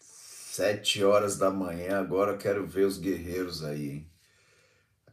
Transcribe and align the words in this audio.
Sete 0.00 1.04
horas 1.04 1.36
da 1.36 1.50
manhã, 1.50 2.00
agora 2.00 2.38
quero 2.38 2.66
ver 2.66 2.86
os 2.86 2.96
guerreiros 2.96 3.62
aí, 3.62 3.90
hein? 3.90 4.10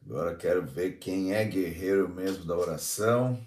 Agora 0.02 0.34
quero 0.34 0.66
ver 0.66 0.98
quem 0.98 1.34
é 1.34 1.44
guerreiro 1.44 2.08
mesmo 2.08 2.46
da 2.46 2.56
oração. 2.56 3.38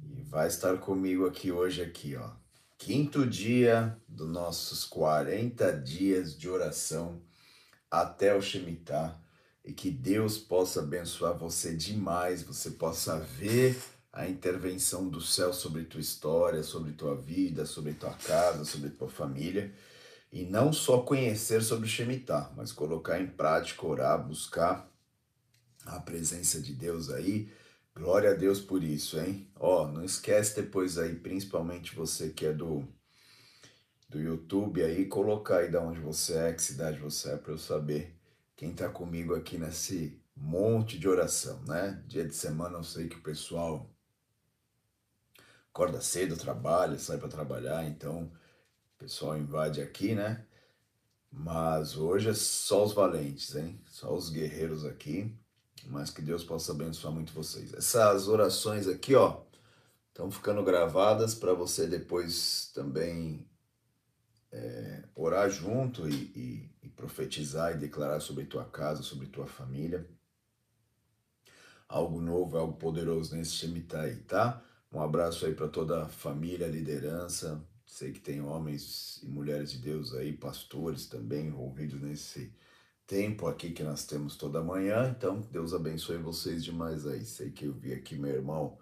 E 0.00 0.22
vai 0.22 0.46
estar 0.46 0.78
comigo 0.78 1.26
aqui 1.26 1.50
hoje 1.50 1.82
aqui, 1.82 2.14
ó. 2.14 2.30
Quinto 2.78 3.26
dia 3.26 4.00
dos 4.06 4.28
nossos 4.28 4.84
40 4.84 5.72
dias 5.72 6.38
de 6.38 6.48
oração 6.48 7.20
até 7.90 8.32
o 8.32 8.40
Shemitah. 8.40 9.20
E 9.64 9.72
que 9.72 9.90
Deus 9.90 10.38
possa 10.38 10.82
abençoar 10.82 11.36
você 11.36 11.74
demais, 11.74 12.44
você 12.44 12.70
possa 12.70 13.18
ver 13.18 13.76
a 14.16 14.26
intervenção 14.26 15.10
do 15.10 15.20
céu 15.20 15.52
sobre 15.52 15.84
tua 15.84 16.00
história, 16.00 16.62
sobre 16.62 16.92
tua 16.92 17.14
vida, 17.14 17.66
sobre 17.66 17.92
tua 17.92 18.14
casa, 18.14 18.64
sobre 18.64 18.88
tua 18.88 19.10
família. 19.10 19.70
E 20.32 20.42
não 20.46 20.72
só 20.72 21.02
conhecer 21.02 21.62
sobre 21.62 21.84
o 21.84 21.88
Shemitah, 21.88 22.50
mas 22.56 22.72
colocar 22.72 23.20
em 23.20 23.26
prática, 23.26 23.86
orar, 23.86 24.26
buscar 24.26 24.90
a 25.84 26.00
presença 26.00 26.62
de 26.62 26.72
Deus 26.72 27.10
aí. 27.10 27.52
Glória 27.94 28.30
a 28.30 28.34
Deus 28.34 28.58
por 28.58 28.82
isso, 28.82 29.20
hein? 29.20 29.50
Ó, 29.54 29.86
não 29.86 30.02
esquece 30.02 30.56
depois 30.62 30.96
aí, 30.96 31.14
principalmente 31.14 31.94
você 31.94 32.30
que 32.30 32.46
é 32.46 32.54
do 32.54 32.88
do 34.08 34.20
YouTube 34.20 34.82
aí, 34.82 35.06
colocar 35.06 35.58
aí 35.58 35.70
de 35.70 35.76
onde 35.76 35.98
você 35.98 36.34
é, 36.34 36.52
que 36.52 36.62
cidade 36.62 36.98
você 37.00 37.32
é, 37.32 37.36
para 37.36 37.52
eu 37.52 37.58
saber 37.58 38.16
quem 38.54 38.72
tá 38.72 38.88
comigo 38.88 39.34
aqui 39.34 39.58
nesse 39.58 40.22
monte 40.34 40.96
de 40.98 41.08
oração, 41.08 41.60
né? 41.66 42.02
Dia 42.06 42.24
de 42.24 42.34
semana 42.34 42.78
eu 42.78 42.84
sei 42.84 43.08
que 43.08 43.16
o 43.16 43.22
pessoal 43.22 43.90
acorda 45.76 46.00
cedo, 46.00 46.38
trabalha, 46.38 46.98
sai 46.98 47.18
para 47.18 47.28
trabalhar, 47.28 47.84
então 47.84 48.32
o 48.94 48.98
pessoal 48.98 49.36
invade 49.36 49.82
aqui, 49.82 50.14
né? 50.14 50.42
Mas 51.30 51.98
hoje 51.98 52.30
é 52.30 52.34
só 52.34 52.82
os 52.82 52.94
valentes, 52.94 53.54
hein? 53.54 53.78
Só 53.86 54.14
os 54.14 54.30
guerreiros 54.30 54.86
aqui. 54.86 55.36
Mas 55.84 56.08
que 56.08 56.22
Deus 56.22 56.42
possa 56.42 56.72
abençoar 56.72 57.12
muito 57.12 57.34
vocês. 57.34 57.74
Essas 57.74 58.26
orações 58.26 58.88
aqui, 58.88 59.14
ó, 59.14 59.42
estão 60.08 60.30
ficando 60.30 60.64
gravadas 60.64 61.34
para 61.34 61.52
você 61.52 61.86
depois 61.86 62.70
também 62.74 63.46
é, 64.50 65.04
orar 65.14 65.50
junto 65.50 66.08
e, 66.08 66.14
e, 66.14 66.70
e, 66.84 66.88
profetizar 66.88 67.74
e 67.74 67.78
declarar 67.78 68.20
sobre 68.20 68.46
tua 68.46 68.64
casa, 68.64 69.02
sobre 69.02 69.26
tua 69.26 69.46
família. 69.46 70.08
Algo 71.86 72.18
novo, 72.18 72.56
algo 72.56 72.78
poderoso 72.78 73.36
nesse 73.36 73.52
Shemitah 73.52 74.00
aí, 74.00 74.16
tá? 74.16 74.62
Um 74.92 75.00
abraço 75.00 75.46
aí 75.46 75.54
para 75.54 75.68
toda 75.68 76.02
a 76.02 76.08
família, 76.08 76.66
liderança. 76.66 77.62
Sei 77.86 78.12
que 78.12 78.20
tem 78.20 78.40
homens 78.40 79.20
e 79.22 79.28
mulheres 79.28 79.72
de 79.72 79.78
Deus 79.78 80.14
aí, 80.14 80.32
pastores 80.32 81.06
também 81.06 81.46
envolvidos 81.46 82.00
nesse 82.00 82.52
tempo 83.06 83.46
aqui 83.46 83.70
que 83.70 83.82
nós 83.82 84.04
temos 84.04 84.36
toda 84.36 84.62
manhã. 84.62 85.14
Então, 85.16 85.40
Deus 85.50 85.72
abençoe 85.72 86.18
vocês 86.18 86.64
demais 86.64 87.06
aí. 87.06 87.24
Sei 87.24 87.50
que 87.50 87.64
eu 87.66 87.72
vi 87.72 87.92
aqui 87.92 88.16
meu 88.16 88.32
irmão, 88.32 88.76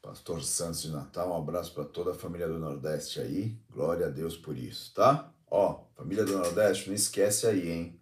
Pastor 0.00 0.42
Santos 0.42 0.82
de 0.82 0.90
Natal. 0.90 1.30
Um 1.30 1.36
abraço 1.36 1.72
para 1.74 1.84
toda 1.84 2.10
a 2.10 2.14
família 2.14 2.48
do 2.48 2.58
Nordeste 2.58 3.20
aí. 3.20 3.56
Glória 3.70 4.06
a 4.06 4.10
Deus 4.10 4.36
por 4.36 4.56
isso, 4.56 4.92
tá? 4.94 5.32
Ó, 5.48 5.84
família 5.94 6.24
do 6.24 6.32
Nordeste, 6.32 6.88
não 6.88 6.94
esquece 6.96 7.46
aí, 7.46 7.70
hein? 7.70 8.00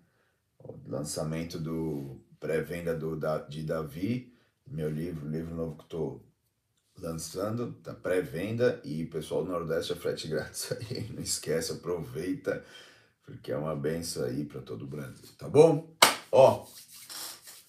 O 0.58 0.78
lançamento 0.86 1.58
do 1.58 2.20
pré-venda 2.38 2.96
do, 2.96 3.18
de 3.48 3.64
Davi, 3.64 4.32
meu 4.66 4.88
livro, 4.88 5.28
livro 5.28 5.54
novo 5.54 5.76
que 5.76 5.82
estou 5.82 6.24
lançando, 7.00 7.72
tá 7.82 7.94
pré-venda 7.94 8.80
e 8.84 9.06
pessoal 9.06 9.44
do 9.44 9.50
Nordeste 9.50 9.92
é 9.92 9.96
frete 9.96 10.28
grátis 10.28 10.72
aí, 10.72 11.10
não 11.12 11.22
esquece, 11.22 11.72
aproveita, 11.72 12.64
porque 13.24 13.52
é 13.52 13.56
uma 13.56 13.74
benção 13.74 14.24
aí 14.24 14.44
para 14.44 14.60
todo 14.60 14.82
o 14.82 14.88
Brasil, 14.88 15.28
tá 15.38 15.48
bom? 15.48 15.92
Ó, 16.30 16.66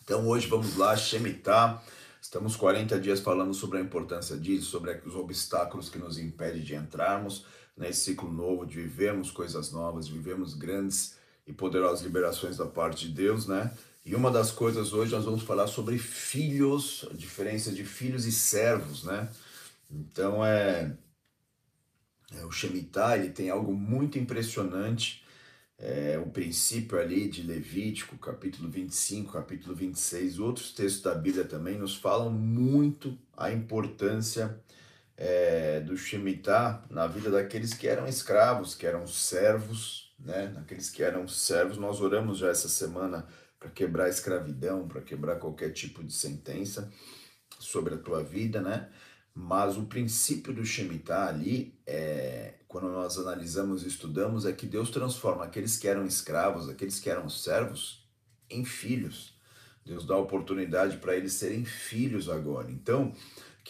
então 0.04 0.28
hoje 0.28 0.48
vamos 0.48 0.76
lá, 0.78 0.96
Shemitah, 0.96 1.82
estamos 2.22 2.56
40 2.56 3.00
dias 3.00 3.20
falando 3.20 3.54
sobre 3.54 3.78
a 3.78 3.82
importância 3.82 4.38
disso, 4.38 4.70
sobre 4.70 4.92
os 5.06 5.16
obstáculos 5.16 5.90
que 5.90 5.98
nos 5.98 6.18
impedem 6.18 6.62
de 6.62 6.76
entrarmos 6.76 7.46
nesse 7.78 8.02
ciclo 8.02 8.32
novo, 8.32 8.66
de 8.66 8.76
vivermos 8.76 9.32
coisas 9.32 9.72
novas, 9.72 10.08
de 10.08 10.14
vivermos 10.14 10.54
grandes 10.54 11.16
e 11.48 11.54
poderosas 11.54 12.02
liberações 12.02 12.58
da 12.58 12.66
parte 12.66 13.08
de 13.08 13.14
Deus, 13.14 13.48
né? 13.48 13.72
E 14.04 14.16
uma 14.16 14.32
das 14.32 14.52
coisas 14.52 14.94
hoje 14.94 15.12
nós 15.12 15.26
vamos 15.26 15.44
falar 15.44 15.68
sobre 15.68 15.98
filhos, 15.98 17.06
a 17.12 17.14
diferença 17.14 17.72
de 17.72 17.86
filhos 17.86 18.26
e 18.26 18.32
servos, 18.32 19.04
né? 19.04 19.30
Então 19.90 20.44
é, 20.44 20.98
é 22.34 22.46
o 22.46 22.52
Shemitah, 22.52 23.18
ele 23.18 23.30
tem 23.30 23.50
algo 23.50 23.74
muito 23.74 24.18
impressionante, 24.18 25.24
é 25.78 26.18
o 26.18 26.30
princípio 26.30 27.00
ali 27.00 27.28
de 27.30 27.44
Levítico, 27.44 28.18
capítulo 28.18 28.70
25, 28.70 29.34
capítulo 29.34 29.76
26, 29.76 30.40
outros 30.40 30.74
textos 30.74 31.04
da 31.04 31.14
Bíblia 31.14 31.46
também 31.46 31.78
nos 31.78 31.96
falam 31.96 32.32
muito 32.32 33.18
a 33.38 33.52
importância 33.52 34.60
é, 35.16 35.80
do 35.82 35.96
Shemitah 35.96 36.84
na 36.90 37.06
vida 37.06 37.30
daqueles 37.30 37.74
que 37.76 37.88
eram 37.88 38.08
escravos, 38.08 38.74
que 38.74 38.88
eram 38.88 39.06
servos, 39.06 40.11
né? 40.24 40.52
Naqueles 40.56 40.90
que 40.90 41.04
eram 41.04 41.28
servos, 41.28 41.78
nós 41.78 42.02
oramos 42.02 42.38
já 42.40 42.50
essa 42.50 42.70
semana 42.70 43.28
para 43.60 43.70
quebrar 43.70 44.06
a 44.06 44.10
escravidão, 44.10 44.88
para 44.88 45.02
quebrar 45.02 45.36
qualquer 45.38 45.72
tipo 45.72 46.04
de 46.04 46.14
sentença 46.14 46.92
sobre 47.60 47.94
a 47.94 47.98
tua 47.98 48.24
vida, 48.24 48.62
né? 48.62 48.90
Mas 49.34 49.78
o 49.78 49.86
princípio 49.86 50.54
do 50.54 50.66
Shemitah 50.66 51.28
ali, 51.28 51.80
é, 51.86 52.56
quando 52.68 52.90
nós 52.90 53.18
analisamos 53.18 53.84
e 53.84 53.88
estudamos, 53.88 54.46
é 54.46 54.52
que 54.52 54.66
Deus 54.66 54.90
transforma 54.90 55.46
aqueles 55.46 55.78
que 55.78 55.88
eram 55.88 56.06
escravos, 56.06 56.68
aqueles 56.68 57.00
que 57.00 57.10
eram 57.10 57.30
servos, 57.30 58.06
em 58.50 58.66
filhos. 58.66 59.34
Deus 59.86 60.06
dá 60.06 60.18
oportunidade 60.18 60.98
para 60.98 61.16
eles 61.16 61.34
serem 61.34 61.64
filhos 61.64 62.30
agora. 62.30 62.70
Então, 62.70 63.14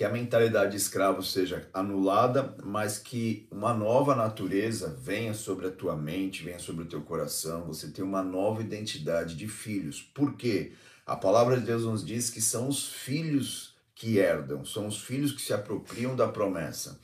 que 0.01 0.05
a 0.05 0.09
mentalidade 0.09 0.71
de 0.71 0.77
escravo 0.77 1.21
seja 1.21 1.69
anulada, 1.71 2.55
mas 2.63 2.97
que 2.97 3.47
uma 3.51 3.71
nova 3.71 4.15
natureza 4.15 4.97
venha 4.99 5.31
sobre 5.31 5.67
a 5.67 5.71
tua 5.71 5.95
mente, 5.95 6.41
venha 6.41 6.57
sobre 6.57 6.85
o 6.85 6.87
teu 6.87 7.01
coração, 7.01 7.67
você 7.67 7.87
tem 7.87 8.03
uma 8.03 8.23
nova 8.23 8.63
identidade 8.63 9.35
de 9.35 9.47
filhos. 9.47 10.01
Por 10.01 10.35
quê? 10.35 10.71
A 11.05 11.15
palavra 11.15 11.59
de 11.59 11.67
Deus 11.67 11.83
nos 11.83 12.03
diz 12.03 12.31
que 12.31 12.41
são 12.41 12.67
os 12.67 12.91
filhos 12.91 13.75
que 13.93 14.17
herdam, 14.17 14.65
são 14.65 14.87
os 14.87 15.03
filhos 15.03 15.33
que 15.33 15.41
se 15.43 15.53
apropriam 15.53 16.15
da 16.15 16.27
promessa. 16.27 16.99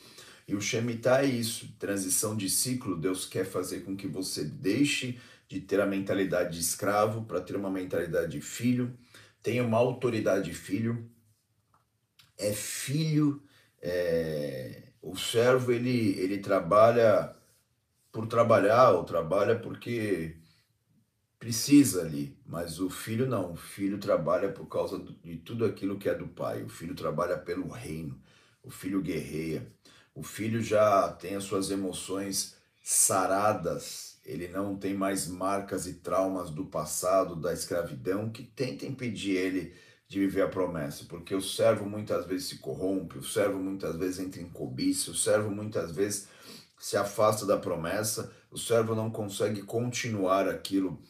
E 0.48 0.56
o 0.56 0.60
Shemitah 0.60 1.22
é 1.22 1.28
isso, 1.28 1.70
transição 1.78 2.36
de 2.36 2.50
ciclo, 2.50 2.98
Deus 2.98 3.28
quer 3.28 3.46
fazer 3.46 3.82
com 3.82 3.96
que 3.96 4.08
você 4.08 4.44
deixe 4.44 5.20
de 5.48 5.60
ter 5.60 5.80
a 5.80 5.86
mentalidade 5.86 6.56
de 6.56 6.62
escravo 6.62 7.26
para 7.26 7.42
ter 7.42 7.56
uma 7.56 7.70
mentalidade 7.70 8.32
de 8.32 8.42
filho, 8.42 8.92
tenha 9.44 9.64
uma 9.64 9.78
autoridade 9.78 10.46
de 10.46 10.56
filho, 10.56 11.08
é 12.38 12.54
filho, 12.54 13.42
é, 13.82 14.84
o 15.02 15.16
servo 15.16 15.72
ele, 15.72 16.18
ele 16.20 16.40
trabalha 16.40 17.36
por 18.12 18.28
trabalhar, 18.28 18.92
ou 18.92 19.04
trabalha 19.04 19.58
porque 19.58 20.38
precisa 21.40 22.02
ali, 22.02 22.38
mas 22.46 22.80
o 22.80 22.90
filho 22.90 23.28
não, 23.28 23.54
o 23.54 23.56
filho 23.56 24.00
trabalha 24.00 24.52
por 24.52 24.68
causa 24.68 25.00
de 25.24 25.38
tudo 25.38 25.66
aquilo 25.66 25.98
que 25.98 26.10
é 26.10 26.16
do 26.16 26.28
pai, 26.28 26.64
o 26.64 26.70
filho 26.70 26.96
trabalha 26.96 27.38
pelo 27.38 27.68
reino, 27.68 28.20
o 28.64 28.72
filho 28.72 29.02
guerreia, 29.02 29.72
o 30.16 30.24
filho 30.24 30.62
já 30.62 31.10
tem 31.10 31.36
as 31.36 31.44
suas 31.44 31.70
emoções 31.70 32.58
saradas, 32.84 34.20
ele 34.26 34.48
não 34.48 34.76
tem 34.76 34.94
mais 34.94 35.28
marcas 35.28 35.86
e 35.86 35.96
traumas 35.96 36.50
do 36.50 36.66
passado, 36.66 37.36
da 37.36 37.54
escravidão, 37.54 38.30
que 38.30 38.44
tentem 38.44 38.90
impedir 38.90 39.36
ele 39.36 39.74
de 40.08 40.20
viver 40.20 40.42
a 40.42 40.48
promessa, 40.48 41.06
porque 41.06 41.36
o 41.36 41.42
servo 41.42 41.86
muitas 41.86 42.26
vezes 42.26 42.48
se 42.48 42.58
corrompe, 42.60 43.18
o 43.18 43.24
servo 43.24 43.60
muitas 43.60 43.96
vezes 43.98 44.20
entra 44.20 44.42
em 44.42 44.50
cobiça, 44.50 45.12
o 45.12 45.16
servo 45.16 45.52
muitas 45.52 45.92
vezes 45.92 46.30
se 46.80 46.96
afasta 46.96 47.46
da 47.46 47.58
promessa, 47.58 48.32
o 48.50 48.58
servo 48.58 48.96
não 48.96 49.12
consegue 49.12 49.64
continuar 49.64 50.48
aquilo 50.48 51.02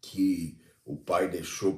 que 0.00 0.58
o 0.84 0.96
pai 0.96 1.28
deixou 1.28 1.76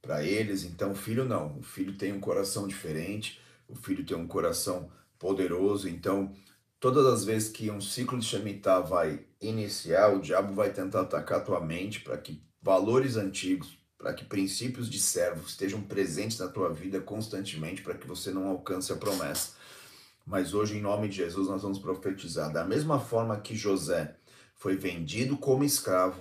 para 0.00 0.24
eles, 0.24 0.64
então 0.64 0.92
o 0.92 0.96
filho 0.96 1.24
não, 1.24 1.58
o 1.58 1.62
filho 1.62 1.96
tem 1.98 2.12
um 2.12 2.20
coração 2.20 2.66
diferente, 2.66 3.40
o 3.68 3.74
filho 3.74 4.06
tem 4.06 4.16
um 4.16 4.26
coração 4.26 4.90
poderoso, 5.18 5.88
então 5.88 6.32
todas 6.78 7.04
as 7.06 7.24
vezes 7.24 7.50
que 7.50 7.70
um 7.70 7.80
ciclo 7.80 8.18
de 8.18 8.24
Shemitah 8.24 8.80
vai 8.80 9.26
iniciar, 9.40 10.14
o 10.14 10.20
diabo 10.20 10.54
vai 10.54 10.72
tentar 10.72 11.02
atacar 11.02 11.44
tua 11.44 11.60
mente 11.60 12.00
para 12.00 12.16
que 12.16 12.40
valores 12.62 13.16
antigos, 13.16 13.75
para 13.98 14.12
que 14.12 14.24
princípios 14.24 14.90
de 14.90 14.98
servo 14.98 15.46
estejam 15.46 15.80
presentes 15.80 16.38
na 16.38 16.48
tua 16.48 16.72
vida 16.72 17.00
constantemente, 17.00 17.82
para 17.82 17.94
que 17.94 18.06
você 18.06 18.30
não 18.30 18.48
alcance 18.48 18.92
a 18.92 18.96
promessa. 18.96 19.52
Mas 20.26 20.54
hoje, 20.54 20.76
em 20.76 20.80
nome 20.82 21.08
de 21.08 21.16
Jesus, 21.16 21.48
nós 21.48 21.62
vamos 21.62 21.78
profetizar. 21.78 22.52
Da 22.52 22.64
mesma 22.64 22.98
forma 22.98 23.40
que 23.40 23.54
José 23.54 24.16
foi 24.54 24.76
vendido 24.76 25.36
como 25.36 25.64
escravo, 25.64 26.20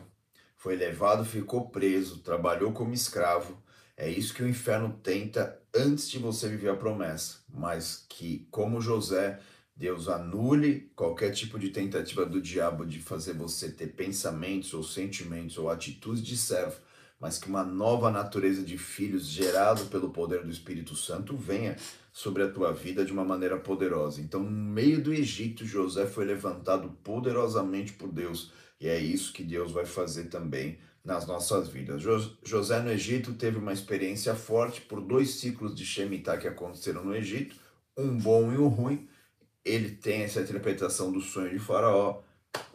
foi 0.55 0.75
levado, 0.75 1.25
ficou 1.25 1.69
preso, 1.69 2.19
trabalhou 2.19 2.71
como 2.71 2.93
escravo, 2.93 3.61
é 3.97 4.09
isso 4.09 4.33
que 4.33 4.43
o 4.43 4.47
inferno 4.47 4.99
tenta 5.01 5.61
antes 5.73 6.09
de 6.09 6.19
você 6.19 6.47
viver 6.47 6.69
a 6.69 6.75
promessa. 6.75 7.37
Mas 7.49 8.05
que, 8.09 8.47
como 8.51 8.81
José, 8.81 9.39
Deus 9.75 10.07
anule 10.07 10.91
qualquer 10.95 11.31
tipo 11.31 11.57
de 11.57 11.69
tentativa 11.69 12.25
do 12.25 12.41
diabo 12.41 12.85
de 12.85 13.01
fazer 13.01 13.33
você 13.33 13.71
ter 13.71 13.87
pensamentos 13.87 14.73
ou 14.73 14.83
sentimentos 14.83 15.57
ou 15.57 15.69
atitudes 15.69 16.23
de 16.23 16.37
servo, 16.37 16.79
mas 17.25 17.39
que 17.39 17.49
uma 17.49 17.63
nova 17.63 18.11
natureza 18.11 18.61
de 18.61 18.77
filhos 18.77 19.25
gerado 19.25 19.85
pelo 19.85 20.11
poder 20.11 20.43
do 20.43 20.51
Espírito 20.51 20.95
Santo 20.95 21.35
venha 21.35 21.75
sobre 22.13 22.43
a 22.43 22.51
tua 22.51 22.71
vida 22.71 23.03
de 23.03 23.11
uma 23.11 23.25
maneira 23.25 23.57
poderosa. 23.57 24.21
Então, 24.21 24.43
no 24.43 24.51
meio 24.51 25.01
do 25.01 25.11
Egito, 25.11 25.65
José 25.65 26.05
foi 26.05 26.23
levantado 26.23 26.87
poderosamente 27.03 27.93
por 27.93 28.09
Deus, 28.09 28.51
e 28.79 28.87
é 28.87 28.99
isso 28.99 29.33
que 29.33 29.41
Deus 29.41 29.71
vai 29.71 29.87
fazer 29.87 30.25
também 30.25 30.77
nas 31.03 31.25
nossas 31.25 31.67
vidas. 31.67 32.03
José 32.43 32.79
no 32.79 32.91
Egito 32.91 33.33
teve 33.33 33.57
uma 33.57 33.73
experiência 33.73 34.35
forte 34.35 34.81
por 34.81 35.01
dois 35.01 35.31
ciclos 35.31 35.73
de 35.73 35.83
Shemitah 35.83 36.37
que 36.37 36.47
aconteceram 36.47 37.03
no 37.03 37.15
Egito, 37.15 37.55
um 37.97 38.15
bom 38.19 38.53
e 38.53 38.57
um 38.59 38.67
ruim. 38.67 39.09
Ele 39.65 39.89
tem 39.89 40.21
essa 40.21 40.41
interpretação 40.41 41.11
do 41.11 41.21
sonho 41.21 41.49
de 41.49 41.57
Faraó, 41.57 42.21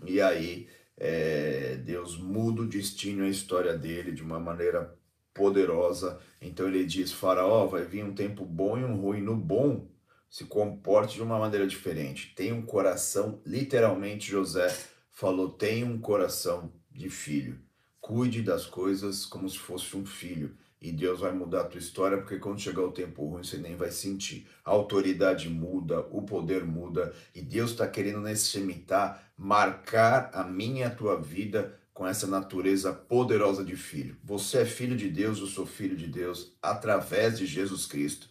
e 0.04 0.20
aí 0.20 0.66
é, 1.02 1.76
Deus 1.76 2.18
muda 2.18 2.60
o 2.60 2.68
destino 2.68 3.24
e 3.24 3.28
a 3.28 3.30
história 3.30 3.76
dele 3.76 4.12
de 4.12 4.22
uma 4.22 4.38
maneira 4.38 4.94
poderosa. 5.32 6.20
Então 6.42 6.68
ele 6.68 6.84
diz: 6.84 7.10
Faraó, 7.10 7.66
vai 7.66 7.84
vir 7.86 8.04
um 8.04 8.14
tempo 8.14 8.44
bom 8.44 8.78
e 8.78 8.84
um 8.84 9.00
ruim. 9.00 9.22
No 9.22 9.34
bom, 9.34 9.88
se 10.28 10.44
comporte 10.44 11.14
de 11.14 11.22
uma 11.22 11.38
maneira 11.38 11.66
diferente. 11.66 12.34
Tem 12.36 12.52
um 12.52 12.62
coração, 12.62 13.40
literalmente 13.46 14.30
José 14.30 14.68
falou: 15.10 15.50
tem 15.50 15.84
um 15.84 15.98
coração 15.98 16.70
de 16.90 17.08
filho. 17.08 17.58
Cuide 17.98 18.42
das 18.42 18.66
coisas 18.66 19.24
como 19.24 19.48
se 19.48 19.58
fosse 19.58 19.96
um 19.96 20.04
filho. 20.04 20.54
E 20.80 20.90
Deus 20.90 21.20
vai 21.20 21.30
mudar 21.32 21.60
a 21.60 21.64
tua 21.64 21.78
história, 21.78 22.16
porque 22.16 22.38
quando 22.38 22.58
chegar 22.58 22.82
o 22.82 22.92
tempo 22.92 23.26
ruim, 23.26 23.44
você 23.44 23.58
nem 23.58 23.76
vai 23.76 23.90
sentir. 23.90 24.48
A 24.64 24.70
autoridade 24.70 25.48
muda, 25.50 26.00
o 26.10 26.22
poder 26.22 26.64
muda, 26.64 27.12
e 27.34 27.42
Deus 27.42 27.72
está 27.72 27.86
querendo 27.86 28.20
nesse 28.20 28.48
Shemitah 28.48 29.20
marcar 29.36 30.30
a 30.32 30.42
minha 30.42 30.80
e 30.80 30.84
a 30.84 30.90
tua 30.90 31.20
vida 31.20 31.78
com 31.92 32.06
essa 32.06 32.26
natureza 32.26 32.94
poderosa 32.94 33.62
de 33.62 33.76
filho. 33.76 34.16
Você 34.24 34.60
é 34.60 34.64
filho 34.64 34.96
de 34.96 35.10
Deus, 35.10 35.38
eu 35.38 35.46
sou 35.46 35.66
filho 35.66 35.94
de 35.94 36.06
Deus, 36.06 36.56
através 36.62 37.38
de 37.38 37.44
Jesus 37.44 37.84
Cristo. 37.84 38.30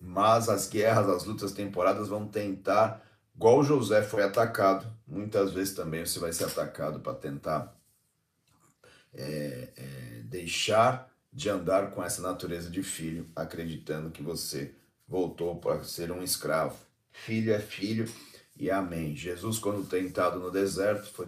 Mas 0.00 0.48
as 0.48 0.68
guerras, 0.68 1.08
as 1.08 1.24
lutas 1.24 1.50
temporadas 1.50 2.06
vão 2.06 2.28
tentar, 2.28 3.04
igual 3.34 3.64
José 3.64 4.02
foi 4.02 4.22
atacado, 4.22 4.86
muitas 5.04 5.52
vezes 5.52 5.74
também 5.74 6.06
você 6.06 6.20
vai 6.20 6.32
ser 6.32 6.44
atacado 6.44 7.00
para 7.00 7.14
tentar 7.14 7.76
é, 9.12 9.70
é, 9.76 10.22
deixar 10.22 11.09
de 11.32 11.48
andar 11.48 11.90
com 11.90 12.02
essa 12.02 12.20
natureza 12.20 12.68
de 12.68 12.82
filho, 12.82 13.28
acreditando 13.34 14.10
que 14.10 14.22
você 14.22 14.74
voltou 15.06 15.56
para 15.56 15.84
ser 15.84 16.10
um 16.10 16.22
escravo. 16.22 16.76
Filho 17.12 17.52
é 17.52 17.58
filho 17.58 18.10
e 18.56 18.70
amém. 18.70 19.14
Jesus, 19.16 19.58
quando 19.58 19.88
tentado 19.88 20.38
no 20.38 20.50
deserto, 20.50 21.10
foi 21.12 21.26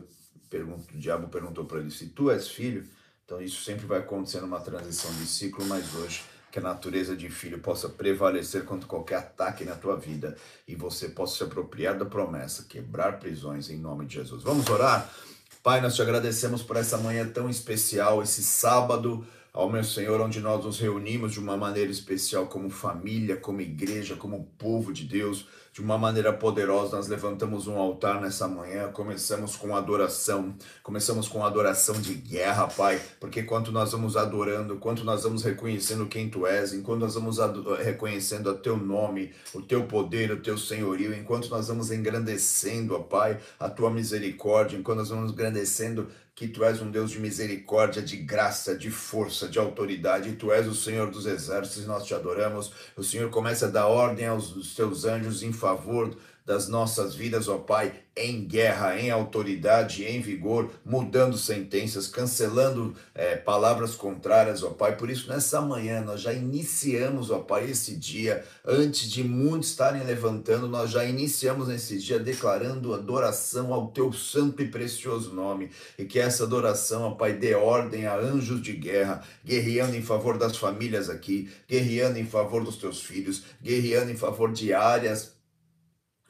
pergunta, 0.51 0.93
o 0.93 0.99
diabo 0.99 1.29
perguntou 1.29 1.65
para 1.65 1.81
ele: 1.81 1.91
se 1.91 2.07
tu 2.09 2.31
és 2.31 2.49
filho, 2.49 2.87
então 3.25 3.41
isso 3.41 3.65
sempre 3.65 3.87
vai 3.87 4.01
acontecer 4.01 4.41
numa 4.41 4.61
transição 4.61 5.13
de 5.15 5.27
ciclo, 5.27 5.65
mas 5.67 5.95
hoje 5.95 6.23
que 6.53 6.59
a 6.59 6.63
natureza 6.63 7.17
de 7.17 7.31
filho 7.31 7.59
possa 7.61 7.89
prevalecer 7.89 8.65
contra 8.67 8.87
qualquer 8.87 9.17
ataque 9.17 9.65
na 9.65 9.75
tua 9.75 9.97
vida 9.97 10.37
e 10.69 10.77
você 10.77 11.09
possa 11.09 11.39
se 11.39 11.43
apropriar 11.43 11.97
da 11.97 12.05
promessa, 12.05 12.65
quebrar 12.65 13.19
prisões 13.19 13.71
em 13.71 13.79
nome 13.79 14.05
de 14.05 14.17
Jesus. 14.17 14.43
Vamos 14.43 14.69
orar? 14.69 15.11
Pai, 15.63 15.81
nós 15.81 15.95
te 15.95 16.03
agradecemos 16.03 16.63
por 16.63 16.77
essa 16.77 16.99
manhã 16.99 17.27
tão 17.27 17.49
especial, 17.49 18.23
esse 18.23 18.43
sábado 18.43 19.27
ao 19.53 19.71
meu 19.71 19.85
Senhor, 19.85 20.19
onde 20.21 20.41
nós 20.41 20.65
nos 20.65 20.81
reunimos 20.81 21.33
de 21.33 21.39
uma 21.39 21.57
maneira 21.57 21.91
especial 21.91 22.47
como 22.47 22.71
família, 22.71 23.37
como 23.37 23.61
igreja, 23.61 24.17
como 24.17 24.49
povo 24.59 24.93
de 24.93 25.05
Deus 25.05 25.47
de 25.73 25.81
uma 25.81 25.97
maneira 25.97 26.33
poderosa. 26.33 26.97
Nós 26.97 27.09
levantamos 27.09 27.67
um 27.67 27.79
altar 27.79 28.21
nessa 28.21 28.47
manhã, 28.47 28.91
começamos 28.93 29.57
com 29.57 29.75
adoração, 29.75 30.55
começamos 30.83 31.29
com 31.29 31.45
adoração 31.45 32.01
de 32.01 32.15
guerra, 32.15 32.67
Pai, 32.67 33.01
porque 33.19 33.43
quanto 33.43 33.73
nós 33.73 33.93
vamos 33.93 34.17
adorando, 34.17 34.77
quanto 34.77 35.03
nós 35.05 35.23
vamos 35.23 35.43
reconhecendo 35.43 36.07
quem 36.07 36.29
Tu 36.29 36.47
és, 36.47 36.75
enquanto 36.75 37.01
nós 37.01 37.15
vamos 37.15 37.39
reconhecendo 37.83 38.51
o 38.51 38.55
Teu 38.55 38.77
nome, 38.77 39.33
o 39.55 39.63
Teu 39.63 39.85
poder, 39.85 40.31
o 40.31 40.41
Teu 40.41 40.59
senhorio, 40.59 41.15
enquanto 41.15 41.49
nós 41.49 41.69
vamos 41.69 41.91
engrandecendo, 41.91 42.95
ó 42.95 42.99
Pai, 43.01 43.39
a 43.59 43.69
Tua 43.71 43.91
misericórdia, 43.91 44.79
enquanto 44.79 44.99
nós 44.99 45.09
vamos 45.09 45.33
engrandecendo 45.33 46.09
que 46.35 46.49
tu 46.49 46.65
és 46.65 46.81
um 46.81 46.91
Deus 46.91 47.11
de 47.11 47.21
misericórdia, 47.21 48.01
de 48.01 48.17
graça, 48.17 48.77
de 48.77 48.91
força, 48.91 49.49
de 49.49 49.59
autoridade, 49.59 50.33
tu 50.33 50.51
és 50.51 50.67
o 50.67 50.75
Senhor 50.75 51.11
dos 51.11 51.27
exércitos, 51.27 51.87
nós 51.87 52.05
te 52.05 52.15
adoramos. 52.15 52.73
O 52.97 53.05
Senhor 53.05 53.31
começa 53.31 53.67
a 53.67 53.71
dar 53.71 53.87
ordem 53.87 54.27
aos 54.27 54.75
teus 54.75 55.05
anjos 55.05 55.43
em 55.43 55.53
favor 55.53 56.17
das 56.45 56.69
nossas 56.69 57.15
vidas, 57.15 57.49
ó 57.49 57.59
Pai, 57.59 57.93
em 58.17 58.45
guerra, 58.45 59.01
em 59.01 59.11
autoridade, 59.11 60.05
em 60.05 60.21
vigor, 60.21 60.71
mudando 60.85 61.39
sentenças, 61.39 62.07
cancelando 62.07 62.95
é, 63.15 63.37
palavras 63.37 63.95
contrárias, 63.95 64.63
ó 64.63 64.71
Pai. 64.71 64.97
Por 64.97 65.09
isso, 65.09 65.31
nessa 65.31 65.61
manhã, 65.61 66.03
nós 66.03 66.21
já 66.21 66.33
iniciamos, 66.33 67.31
ó 67.31 67.39
Pai, 67.39 67.71
esse 67.71 67.97
dia, 67.97 68.45
antes 68.65 69.11
de 69.11 69.25
muitos 69.25 69.71
estarem 69.71 70.03
levantando, 70.03 70.69
nós 70.69 70.91
já 70.91 71.05
iniciamos 71.05 71.69
nesse 71.69 71.99
dia 71.99 72.19
declarando 72.19 72.93
adoração 72.93 73.73
ao 73.73 73.89
Teu 73.89 74.13
santo 74.13 74.63
e 74.63 74.69
precioso 74.69 75.33
nome, 75.33 75.71
e 75.97 76.05
que 76.05 76.19
essa 76.19 76.45
adoração, 76.45 77.05
ó 77.05 77.11
Pai, 77.13 77.33
dê 77.33 77.55
ordem 77.55 78.07
a 78.07 78.17
anjos 78.17 78.61
de 78.61 78.73
guerra, 78.73 79.23
guerreando 79.45 79.97
em 79.97 80.03
favor 80.03 80.37
das 80.37 80.57
famílias 80.57 81.09
aqui, 81.09 81.51
guerreando 81.69 82.19
em 82.19 82.27
favor 82.27 82.65
dos 82.65 82.77
Teus 82.77 83.01
filhos, 83.01 83.45
guerreando 83.63 84.11
em 84.11 84.17
favor 84.17 84.53
de 84.53 84.75
áreas 84.75 85.32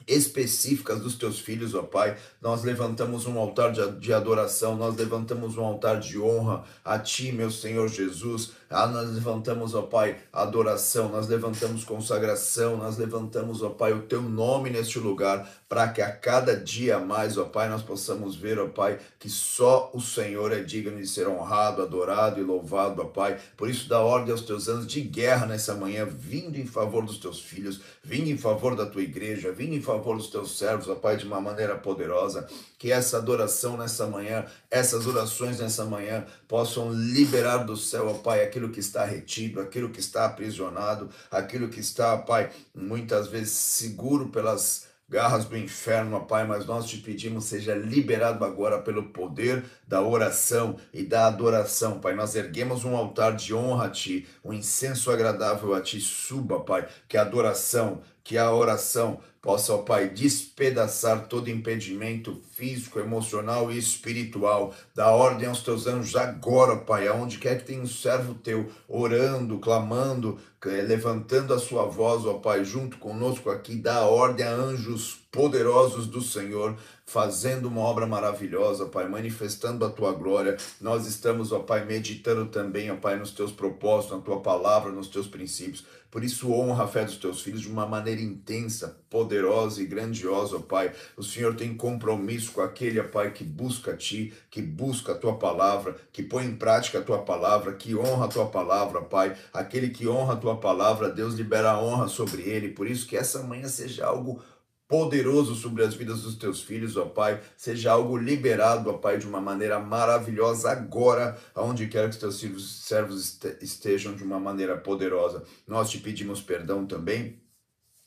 específicas 0.07 0.99
dos 1.01 1.15
teus 1.15 1.39
filhos, 1.39 1.73
ó 1.73 1.83
Pai. 1.83 2.17
Nós 2.41 2.63
levantamos 2.63 3.25
um 3.25 3.37
altar 3.37 3.71
de 3.71 4.13
adoração, 4.13 4.75
nós 4.75 4.95
levantamos 4.95 5.57
um 5.57 5.63
altar 5.63 5.99
de 5.99 6.19
honra 6.19 6.63
a 6.83 6.99
Ti, 6.99 7.31
meu 7.31 7.51
Senhor 7.51 7.87
Jesus. 7.87 8.51
Ah, 8.73 8.87
nós 8.87 9.13
levantamos, 9.13 9.75
ó 9.75 9.83
Pai, 9.83 10.17
adoração, 10.31 11.09
nós 11.09 11.27
levantamos 11.27 11.83
consagração, 11.83 12.75
nós 12.75 12.97
levantamos, 12.97 13.61
ó 13.61 13.69
Pai, 13.69 13.93
o 13.93 14.01
Teu 14.01 14.21
nome 14.21 14.71
neste 14.71 14.97
lugar, 14.97 15.47
para 15.69 15.87
que 15.89 16.01
a 16.01 16.11
cada 16.11 16.55
dia 16.55 16.97
mais, 16.97 17.37
ó 17.37 17.45
Pai, 17.45 17.69
nós 17.69 17.83
possamos 17.83 18.35
ver, 18.35 18.59
ó 18.59 18.67
Pai, 18.67 18.99
que 19.19 19.29
só 19.29 19.91
o 19.93 20.01
Senhor 20.01 20.51
é 20.51 20.61
digno 20.61 20.97
de 20.97 21.07
ser 21.07 21.27
honrado, 21.27 21.81
adorado 21.81 22.39
e 22.39 22.43
louvado, 22.43 23.01
ó 23.01 23.05
Pai. 23.05 23.39
Por 23.55 23.69
isso, 23.69 23.87
dá 23.87 23.99
ordem 23.99 24.31
aos 24.31 24.41
Teus 24.41 24.67
anos 24.67 24.87
de 24.87 25.01
guerra 25.01 25.45
nessa 25.45 25.75
manhã, 25.75 26.05
vindo 26.05 26.57
em 26.57 26.65
favor 26.65 27.05
dos 27.05 27.17
Teus 27.17 27.39
filhos, 27.39 27.79
vindo 28.03 28.29
em 28.29 28.37
favor 28.37 28.75
da 28.75 28.85
Tua 28.85 29.03
igreja, 29.03 29.51
vindo 29.51 29.75
em 29.75 29.81
favor 29.81 30.17
dos 30.17 30.27
Teus 30.27 30.57
servos, 30.57 30.89
ó 30.89 30.95
Pai, 30.95 31.15
de 31.15 31.25
uma 31.25 31.39
maneira 31.39 31.75
poderosa. 31.75 32.47
Que 32.79 32.91
essa 32.91 33.17
adoração 33.17 33.77
nessa 33.77 34.07
manhã, 34.07 34.45
essas 34.69 35.07
orações 35.07 35.59
nessa 35.59 35.85
manhã, 35.85 36.25
possam 36.47 36.91
liberar 36.91 37.59
do 37.59 37.77
céu, 37.77 38.09
ó 38.09 38.13
Pai, 38.15 38.43
aquilo 38.43 38.62
aquilo 38.63 38.69
que 38.69 38.79
está 38.79 39.03
retido, 39.03 39.59
aquilo 39.59 39.89
que 39.89 39.99
está 39.99 40.25
aprisionado, 40.25 41.09
aquilo 41.29 41.69
que 41.69 41.79
está, 41.79 42.17
Pai, 42.17 42.49
muitas 42.73 43.27
vezes 43.27 43.51
seguro 43.51 44.29
pelas 44.29 44.87
garras 45.09 45.45
do 45.45 45.57
inferno, 45.57 46.25
Pai, 46.25 46.47
mas 46.47 46.65
nós 46.65 46.85
te 46.85 46.97
pedimos, 46.97 47.45
seja 47.45 47.75
liberado 47.75 48.43
agora 48.45 48.79
pelo 48.79 49.09
poder 49.09 49.63
da 49.87 50.01
oração 50.01 50.77
e 50.93 51.03
da 51.03 51.27
adoração, 51.27 51.99
Pai. 51.99 52.15
Nós 52.15 52.35
erguemos 52.35 52.85
um 52.85 52.95
altar 52.95 53.35
de 53.35 53.53
honra 53.53 53.87
a 53.87 53.89
Ti, 53.89 54.27
um 54.43 54.53
incenso 54.53 55.11
agradável 55.11 55.73
a 55.75 55.81
Ti. 55.81 55.99
Suba, 55.99 56.61
Pai, 56.61 56.87
que 57.07 57.17
a 57.17 57.21
adoração, 57.21 58.01
que 58.23 58.37
a 58.37 58.51
oração 58.51 59.19
possa, 59.43 59.73
ó 59.73 59.79
Pai, 59.79 60.07
despedaçar 60.07 61.27
todo 61.27 61.49
impedimento 61.49 62.41
físico, 62.53 62.97
emocional 62.97 63.69
e 63.69 63.77
espiritual. 63.77 64.73
Dá 64.95 65.11
ordem 65.11 65.49
aos 65.49 65.61
teus 65.61 65.85
anjos 65.85 66.15
agora, 66.15 66.77
Pai, 66.77 67.09
aonde 67.09 67.37
quer 67.37 67.59
que 67.59 67.65
tenha 67.65 67.81
um 67.81 67.85
servo 67.85 68.35
teu 68.35 68.71
orando, 68.87 69.59
clamando, 69.59 70.39
levantando 70.63 71.53
a 71.53 71.59
sua 71.59 71.83
voz, 71.83 72.25
ó 72.25 72.35
Pai, 72.35 72.63
junto 72.63 72.97
conosco 72.97 73.49
aqui, 73.49 73.75
dá 73.75 74.05
ordem 74.05 74.45
a 74.45 74.53
anjos 74.53 75.19
poderosos 75.29 76.07
do 76.07 76.21
Senhor, 76.21 76.77
fazendo 77.05 77.67
uma 77.67 77.81
obra 77.81 78.07
maravilhosa, 78.07 78.85
Pai, 78.85 79.09
manifestando 79.09 79.83
a 79.83 79.89
tua 79.89 80.13
glória. 80.13 80.55
Nós 80.79 81.05
estamos, 81.05 81.51
ó 81.51 81.59
Pai, 81.59 81.83
meditando 81.83 82.45
também, 82.45 82.89
ó 82.91 82.95
Pai, 82.95 83.17
nos 83.17 83.31
teus 83.31 83.51
propósitos, 83.51 84.17
na 84.17 84.23
tua 84.23 84.39
palavra, 84.39 84.89
nos 84.89 85.09
teus 85.09 85.27
princípios. 85.27 85.83
Por 86.13 86.23
isso, 86.23 86.53
honra 86.53 86.83
a 86.83 86.87
fé 86.87 87.03
dos 87.03 87.17
teus 87.17 87.41
filhos 87.41 87.61
de 87.61 87.67
uma 87.67 87.87
maneira 87.87 88.21
intensa, 88.21 88.99
poderosa 89.09 89.81
e 89.81 89.85
grandiosa, 89.87 90.57
ó 90.57 90.59
Pai. 90.59 90.93
O 91.17 91.23
Senhor 91.23 91.55
tem 91.55 91.75
compromisso 91.75 92.51
com 92.51 92.61
aquele, 92.61 92.99
ó 92.99 93.03
Pai, 93.03 93.31
que 93.31 93.43
busca 93.43 93.93
a 93.93 93.97
Ti, 93.97 94.31
que 94.47 94.61
busca 94.61 95.13
a 95.13 95.15
Tua 95.15 95.39
palavra, 95.39 95.95
que 96.11 96.21
põe 96.21 96.45
em 96.45 96.55
prática 96.55 96.99
a 96.99 97.01
Tua 97.01 97.23
palavra, 97.23 97.73
que 97.73 97.95
honra 97.95 98.25
a 98.25 98.27
Tua 98.27 98.45
palavra, 98.45 99.01
Pai. 99.01 99.35
Aquele 99.51 99.89
que 99.89 100.07
honra 100.07 100.33
a 100.33 100.37
Tua 100.37 100.55
palavra, 100.57 101.09
Deus 101.09 101.33
libera 101.33 101.71
a 101.71 101.81
honra 101.81 102.07
sobre 102.07 102.43
ele. 102.43 102.69
Por 102.69 102.85
isso, 102.85 103.07
que 103.07 103.17
essa 103.17 103.41
manhã 103.41 103.67
seja 103.67 104.05
algo 104.05 104.39
poderoso 104.87 105.55
sobre 105.55 105.83
as 105.83 105.93
vidas 105.93 106.21
dos 106.21 106.35
teus 106.35 106.61
filhos, 106.61 106.97
ó 106.97 107.05
Pai. 107.05 107.41
Seja 107.57 107.91
algo 107.91 108.17
liberado, 108.17 108.89
ó 108.89 108.93
Pai, 108.93 109.17
de 109.17 109.27
uma 109.27 109.41
maneira 109.41 109.79
maravilhosa 109.79 110.71
agora, 110.71 111.37
aonde 111.55 111.87
quer 111.87 112.09
que 112.09 112.25
os 112.25 112.37
teus 112.39 112.85
servos 112.85 113.39
estejam 113.61 114.15
de 114.15 114.23
uma 114.23 114.39
maneira 114.39 114.77
poderosa. 114.77 115.43
Nós 115.67 115.89
te 115.89 115.99
pedimos 115.99 116.41
perdão 116.41 116.85
também 116.85 117.41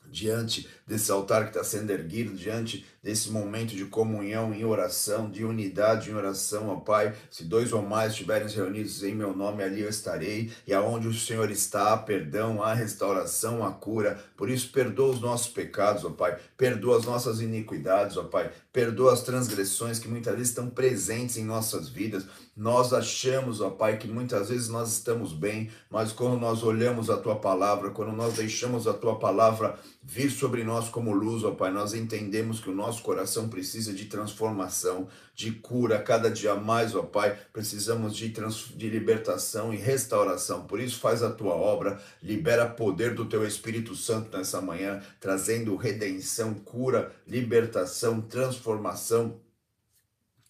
diante 0.08 0.68
desse 0.86 1.10
altar 1.10 1.44
que 1.44 1.50
está 1.50 1.64
sendo 1.64 1.90
erguido, 1.90 2.34
diante 2.34 2.86
desse 3.06 3.30
momento 3.30 3.76
de 3.76 3.84
comunhão 3.84 4.52
em 4.52 4.64
oração, 4.64 5.30
de 5.30 5.44
unidade 5.44 6.10
em 6.10 6.14
oração, 6.14 6.70
ó 6.70 6.74
Pai. 6.74 7.14
Se 7.30 7.44
dois 7.44 7.72
ou 7.72 7.80
mais 7.80 8.10
estiverem 8.10 8.48
reunidos 8.48 9.00
em 9.04 9.14
meu 9.14 9.32
nome, 9.32 9.62
ali 9.62 9.82
eu 9.82 9.88
estarei. 9.88 10.50
E 10.66 10.74
aonde 10.74 11.06
o 11.06 11.14
Senhor 11.14 11.48
está, 11.52 11.92
há 11.92 11.96
perdão, 11.96 12.60
há 12.60 12.74
restauração, 12.74 13.64
há 13.64 13.70
cura. 13.70 14.18
Por 14.36 14.50
isso, 14.50 14.72
perdoa 14.72 15.12
os 15.12 15.20
nossos 15.20 15.46
pecados, 15.46 16.04
ó 16.04 16.10
Pai. 16.10 16.36
Perdoa 16.56 16.98
as 16.98 17.04
nossas 17.04 17.40
iniquidades, 17.40 18.16
ó 18.16 18.24
Pai. 18.24 18.50
Perdoa 18.72 19.12
as 19.12 19.22
transgressões 19.22 20.00
que 20.00 20.08
muitas 20.08 20.34
vezes 20.34 20.48
estão 20.48 20.68
presentes 20.68 21.36
em 21.36 21.44
nossas 21.44 21.88
vidas. 21.88 22.26
Nós 22.56 22.94
achamos, 22.94 23.60
ó 23.60 23.68
Pai, 23.68 23.98
que 23.98 24.08
muitas 24.08 24.48
vezes 24.48 24.68
nós 24.68 24.90
estamos 24.90 25.34
bem, 25.34 25.70
mas 25.90 26.10
quando 26.10 26.40
nós 26.40 26.62
olhamos 26.62 27.10
a 27.10 27.18
Tua 27.18 27.36
palavra, 27.36 27.90
quando 27.90 28.12
nós 28.12 28.34
deixamos 28.34 28.88
a 28.88 28.94
Tua 28.94 29.18
palavra 29.18 29.78
vir 30.02 30.30
sobre 30.30 30.64
nós 30.64 30.88
como 30.88 31.12
luz, 31.12 31.44
ó 31.44 31.50
Pai, 31.50 31.70
nós 31.70 31.92
entendemos 31.92 32.58
que 32.58 32.70
o 32.70 32.74
nosso 32.74 32.95
coração 33.00 33.48
precisa 33.48 33.92
de 33.92 34.06
transformação, 34.06 35.08
de 35.34 35.52
cura, 35.52 35.98
cada 35.98 36.30
dia 36.30 36.54
mais, 36.54 36.94
ó 36.94 37.02
Pai, 37.02 37.38
precisamos 37.52 38.16
de, 38.16 38.30
trans, 38.30 38.68
de 38.74 38.88
libertação 38.88 39.72
e 39.72 39.76
restauração. 39.76 40.64
Por 40.66 40.80
isso, 40.80 40.98
faz 40.98 41.22
a 41.22 41.30
tua 41.30 41.54
obra, 41.54 42.00
libera 42.22 42.66
poder 42.66 43.14
do 43.14 43.24
teu 43.24 43.46
Espírito 43.46 43.94
Santo 43.94 44.36
nessa 44.36 44.60
manhã, 44.60 45.02
trazendo 45.20 45.76
redenção, 45.76 46.54
cura, 46.54 47.12
libertação, 47.26 48.20
transformação 48.20 49.40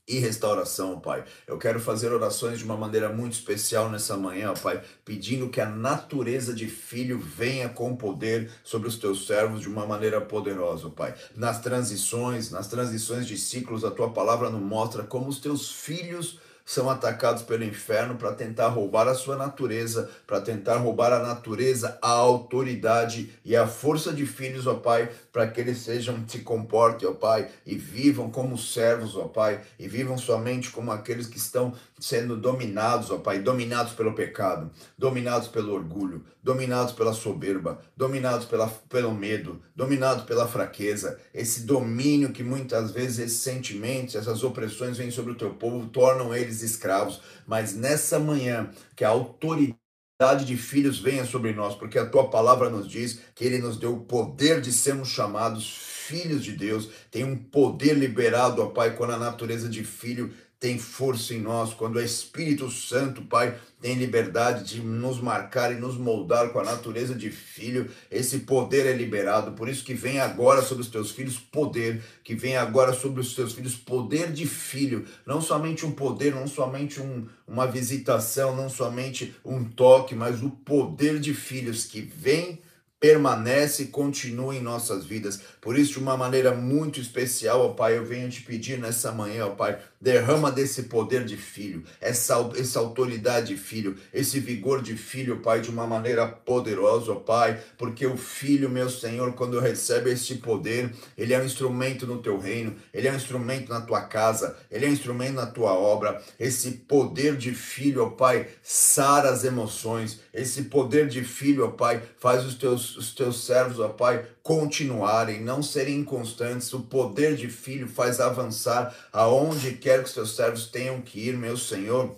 e 0.09 0.19
restauração, 0.19 1.01
Pai. 1.01 1.25
Eu 1.47 1.59
quero 1.59 1.81
fazer 1.81 2.13
orações 2.13 2.59
de 2.59 2.65
uma 2.65 2.77
maneira 2.77 3.09
muito 3.09 3.33
especial 3.33 3.91
nessa 3.91 4.17
manhã, 4.17 4.55
Pai, 4.55 4.83
pedindo 5.05 5.49
que 5.49 5.61
a 5.61 5.69
natureza 5.69 6.55
de 6.55 6.69
filho 6.69 7.19
venha 7.19 7.69
com 7.69 7.97
poder 7.97 8.51
sobre 8.63 8.89
os 8.89 8.97
teus 8.97 9.27
servos 9.27 9.61
de 9.61 9.69
uma 9.69 9.87
maneira 9.87 10.21
poderosa, 10.21 10.89
Pai. 10.91 11.15
Nas 11.35 11.61
transições, 11.61 12.51
nas 12.51 12.69
transições 12.69 13.27
de 13.27 13.37
ciclos, 13.37 13.85
a 13.85 13.91
tua 13.91 14.11
palavra 14.11 14.49
nos 14.49 14.63
mostra 14.63 15.03
como 15.03 15.29
os 15.29 15.41
teus 15.41 15.71
filhos 15.73 16.39
são 16.67 16.91
atacados 16.91 17.45
pelo 17.45 17.63
inferno 17.63 18.17
para 18.17 18.33
tentar 18.33 18.67
roubar 18.67 19.07
a 19.07 19.15
sua 19.15 19.37
natureza, 19.37 20.11
para 20.27 20.41
tentar 20.41 20.79
roubar 20.79 21.13
a 21.13 21.21
natureza, 21.21 21.97
a 22.03 22.11
autoridade 22.11 23.31
e 23.45 23.55
a 23.55 23.69
força 23.69 24.13
de 24.13 24.27
filhos, 24.27 24.67
ó 24.67 24.75
Pai, 24.75 25.09
para 25.33 25.47
que 25.47 25.61
eles 25.61 25.79
sejam, 25.79 26.25
se 26.27 26.41
comportem, 26.41 27.09
ó 27.09 27.13
Pai, 27.13 27.49
e 27.65 27.77
vivam 27.77 28.29
como 28.29 28.59
servos, 28.59 29.17
ó 29.17 29.29
Pai, 29.29 29.61
e 29.79 29.87
vivam 29.87 30.19
somente 30.19 30.71
como 30.71 30.91
aqueles 30.91 31.29
que 31.29 31.39
estão 31.39 31.73
sendo 32.01 32.37
dominados, 32.37 33.13
ó 33.13 33.19
Pai, 33.19 33.39
dominados 33.39 33.93
pelo 33.93 34.13
pecado, 34.13 34.71
dominados 34.99 35.47
pelo 35.47 35.73
orgulho, 35.73 36.25
dominados 36.43 36.93
pela 36.93 37.13
soberba, 37.13 37.81
dominados 37.97 38.45
pela, 38.45 38.67
pelo 38.89 39.13
medo, 39.13 39.61
dominados 39.75 40.25
pela 40.25 40.49
fraqueza. 40.49 41.19
Esse 41.33 41.63
domínio 41.63 42.33
que 42.33 42.43
muitas 42.43 42.91
vezes 42.91 43.19
esses 43.19 43.41
sentimentos, 43.41 44.17
essas 44.17 44.43
opressões 44.43 44.97
vêm 44.97 45.11
sobre 45.11 45.33
o 45.33 45.37
teu 45.37 45.55
povo, 45.55 45.89
tornam 45.89 46.35
eles 46.35 46.56
escravos. 46.63 47.21
Mas 47.47 47.75
nessa 47.75 48.19
manhã, 48.19 48.71
que 48.95 49.05
a 49.05 49.09
autoridade 49.09 50.45
de 50.45 50.57
filhos 50.57 50.99
venha 50.99 51.25
sobre 51.25 51.53
nós, 51.53 51.75
porque 51.75 51.99
a 51.99 52.07
tua 52.07 52.31
palavra 52.31 52.71
nos 52.71 52.89
diz 52.89 53.21
que 53.35 53.45
ele 53.45 53.59
nos 53.59 53.77
deu 53.77 53.95
o 53.95 54.05
poder 54.05 54.61
de 54.61 54.73
sermos 54.73 55.09
chamados 55.09 55.97
filhos 56.07 56.45
de 56.45 56.53
Deus, 56.53 56.89
tem 57.11 57.25
um 57.25 57.37
poder 57.37 57.95
liberado, 57.95 58.63
ó 58.63 58.67
Pai, 58.67 58.95
quando 58.97 59.13
a 59.13 59.19
natureza 59.19 59.69
de 59.69 59.83
filho 59.83 60.33
tem 60.59 60.79
força 60.79 61.35
em 61.35 61.41
nós, 61.41 61.75
quando 61.75 61.97
o 61.97 62.01
Espírito 62.01 62.71
Santo, 62.71 63.23
Pai, 63.23 63.59
tem 63.81 63.95
liberdade 63.95 64.65
de 64.65 64.81
nos 64.81 65.21
marcar 65.21 65.71
e 65.71 65.79
nos 65.79 65.99
moldar 65.99 66.49
com 66.49 66.59
a 66.59 66.65
natureza 66.65 67.15
de 67.15 67.31
filho, 67.31 67.91
esse 68.11 68.41
poder 68.41 68.87
é 68.87 68.93
liberado. 68.93 69.53
Por 69.53 69.69
isso 69.69 69.85
que 69.85 69.93
vem 69.93 70.19
agora 70.19 70.63
sobre 70.63 70.83
os 70.83 70.89
teus 70.89 71.11
filhos 71.11 71.39
poder, 71.39 72.03
que 72.25 72.35
vem 72.35 72.57
agora 72.57 72.95
sobre 72.95 73.21
os 73.21 73.35
teus 73.35 73.53
filhos 73.53 73.77
poder 73.77 74.33
de 74.33 74.47
filho, 74.47 75.05
não 75.27 75.43
somente 75.43 75.85
um 75.85 75.93
poder, 75.93 76.35
não 76.35 76.47
somente 76.47 77.01
um, 77.01 77.27
uma 77.47 77.67
visitação, 77.67 78.57
não 78.57 78.71
somente 78.71 79.35
um 79.45 79.63
toque, 79.63 80.15
mas 80.15 80.43
o 80.43 80.49
poder 80.49 81.21
de 81.21 81.35
filhos 81.35 81.85
que 81.85 82.01
vem 82.01 82.61
permanece 82.99 83.85
e 83.85 83.87
continua 83.87 84.55
em 84.55 84.63
nossas 84.63 85.05
vidas. 85.05 85.41
Por 85.61 85.79
isso, 85.79 85.93
de 85.93 85.99
uma 85.99 86.17
maneira 86.17 86.55
muito 86.55 87.01
especial, 87.01 87.61
ó 87.61 87.69
Pai, 87.71 87.99
eu 87.99 88.05
venho 88.05 88.29
te 88.31 88.43
pedir 88.43 88.79
nessa 88.79 89.13
manhã, 89.13 89.47
ó 89.47 89.51
Pai, 89.51 89.79
derrama 90.01 90.53
desse 90.53 90.85
poder 90.85 91.25
de 91.25 91.37
filho, 91.37 91.83
essa, 92.01 92.35
essa 92.57 92.79
autoridade 92.79 93.49
de 93.49 93.57
filho, 93.57 93.97
esse 94.13 94.39
vigor 94.39 94.81
de 94.81 94.97
filho, 94.97 95.41
Pai, 95.41 95.61
de 95.61 95.71
uma 95.71 95.87
maneira 95.87 96.27
poderosa, 96.27 97.13
ó 97.13 97.17
Pai, 97.17 97.61
porque 97.77 98.07
o 98.07 98.17
filho, 98.17 98.71
meu 98.71 98.89
Senhor, 98.89 99.33
quando 99.33 99.59
recebe 99.59 100.11
esse 100.11 100.37
poder, 100.37 100.93
ele 101.19 101.35
é 101.35 101.41
um 101.41 101.45
instrumento 101.45 102.07
no 102.07 102.23
teu 102.23 102.39
reino, 102.39 102.77
ele 102.95 103.09
é 103.09 103.13
um 103.13 103.17
instrumento 103.17 103.69
na 103.69 103.81
tua 103.81 104.03
casa, 104.03 104.57
ele 104.71 104.87
é 104.87 104.89
um 104.89 104.93
instrumento 104.93 105.35
na 105.35 105.47
tua 105.47 105.73
obra. 105.73 106.23
Esse 106.39 106.71
poder 106.71 107.37
de 107.37 107.53
filho, 107.53 108.05
ó 108.05 108.11
Pai, 108.11 108.47
sara 108.63 109.31
as 109.31 109.45
emoções, 109.45 110.21
esse 110.33 110.65
poder 110.65 111.09
de 111.09 111.25
filho, 111.25 111.65
ó 111.65 111.69
Pai, 111.69 112.03
faz 112.19 112.45
os 112.45 112.55
teus, 112.55 112.86
os 112.95 113.15
teus 113.15 113.45
servos, 113.45 113.81
ó 113.81 113.89
Pai, 113.89 114.27
continuarem, 114.43 115.41
não 115.41 115.63
serem 115.63 116.01
inconstantes. 116.01 116.73
O 116.75 116.81
poder 116.81 117.35
de 117.35 117.49
filho 117.49 117.89
faz 117.89 118.21
avançar 118.21 118.95
aonde 119.13 119.73
quer 119.73 120.03
que 120.03 120.09
os 120.09 120.15
teus 120.15 120.37
servos 120.37 120.67
tenham 120.67 121.01
que 121.01 121.29
ir, 121.29 121.37
meu 121.37 121.57
Senhor. 121.57 122.15